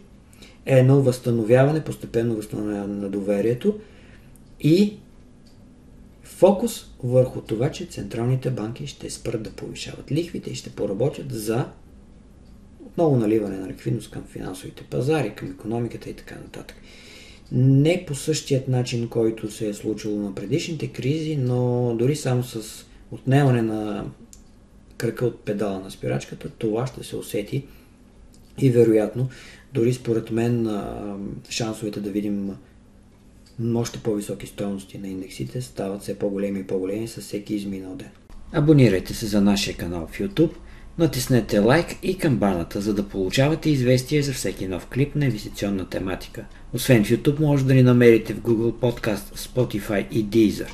е 0.65 0.79
едно 0.79 1.01
възстановяване, 1.01 1.83
постепенно 1.83 2.35
възстановяване 2.35 2.95
на 2.95 3.09
доверието 3.09 3.79
и 4.59 4.97
фокус 6.23 6.85
върху 7.03 7.41
това, 7.41 7.71
че 7.71 7.85
централните 7.85 8.51
банки 8.51 8.87
ще 8.87 9.09
спрат 9.09 9.43
да 9.43 9.49
повишават 9.49 10.11
лихвите 10.11 10.49
и 10.49 10.55
ще 10.55 10.69
поработят 10.69 11.31
за 11.31 11.65
отново 12.97 13.17
наливане 13.17 13.57
на 13.57 13.67
ликвидност 13.67 14.11
към 14.11 14.23
финансовите 14.23 14.83
пазари, 14.83 15.35
към 15.35 15.51
економиката 15.51 16.09
и 16.09 16.13
така 16.13 16.35
нататък. 16.35 16.77
Не 17.51 18.03
по 18.07 18.15
същият 18.15 18.67
начин, 18.67 19.07
който 19.07 19.51
се 19.51 19.69
е 19.69 19.73
случило 19.73 20.19
на 20.19 20.35
предишните 20.35 20.87
кризи, 20.87 21.35
но 21.35 21.93
дори 21.99 22.15
само 22.15 22.43
с 22.43 22.85
отнемане 23.11 23.61
на 23.61 24.05
кръка 24.97 25.25
от 25.25 25.39
педала 25.39 25.79
на 25.79 25.91
спирачката, 25.91 26.49
това 26.49 26.87
ще 26.87 27.03
се 27.03 27.15
усети 27.15 27.65
и 28.57 28.69
вероятно, 28.69 29.29
дори 29.73 29.93
според 29.93 30.31
мен 30.31 30.81
шансовете 31.49 31.99
да 31.99 32.09
видим 32.09 32.55
още 33.75 33.99
по-високи 33.99 34.47
стоености 34.47 34.97
на 34.97 35.07
индексите 35.07 35.61
стават 35.61 36.01
все 36.01 36.19
по-големи 36.19 36.59
и 36.59 36.67
по-големи 36.67 37.07
с 37.07 37.21
всеки 37.21 37.55
изминал 37.55 37.95
ден. 37.95 38.09
Абонирайте 38.53 39.13
се 39.13 39.25
за 39.25 39.41
нашия 39.41 39.77
канал 39.77 40.07
в 40.11 40.19
YouTube– 40.19 40.51
Натиснете 40.99 41.59
лайк 41.59 41.95
и 42.03 42.17
камбаната, 42.17 42.81
за 42.81 42.93
да 42.93 43.07
получавате 43.07 43.69
известия 43.69 44.23
за 44.23 44.33
всеки 44.33 44.67
нов 44.67 44.87
клип 44.87 45.15
на 45.15 45.25
инвестиционна 45.25 45.85
тематика. 45.85 46.45
Освен 46.73 47.05
в 47.05 47.09
YouTube 47.09 47.39
може 47.39 47.65
да 47.65 47.73
ни 47.73 47.83
намерите 47.83 48.33
в 48.33 48.41
Google 48.41 48.71
Podcast, 48.71 49.35
Spotify 49.35 50.09
и 50.09 50.25
Deezer. 50.25 50.69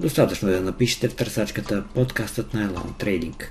Достатъчно 0.00 0.48
е 0.48 0.52
да 0.52 0.60
напишете 0.60 1.08
в 1.08 1.14
търсачката 1.14 1.84
подкастът 1.94 2.54
на 2.54 2.68
Elon 2.68 3.04
Trading. 3.04 3.44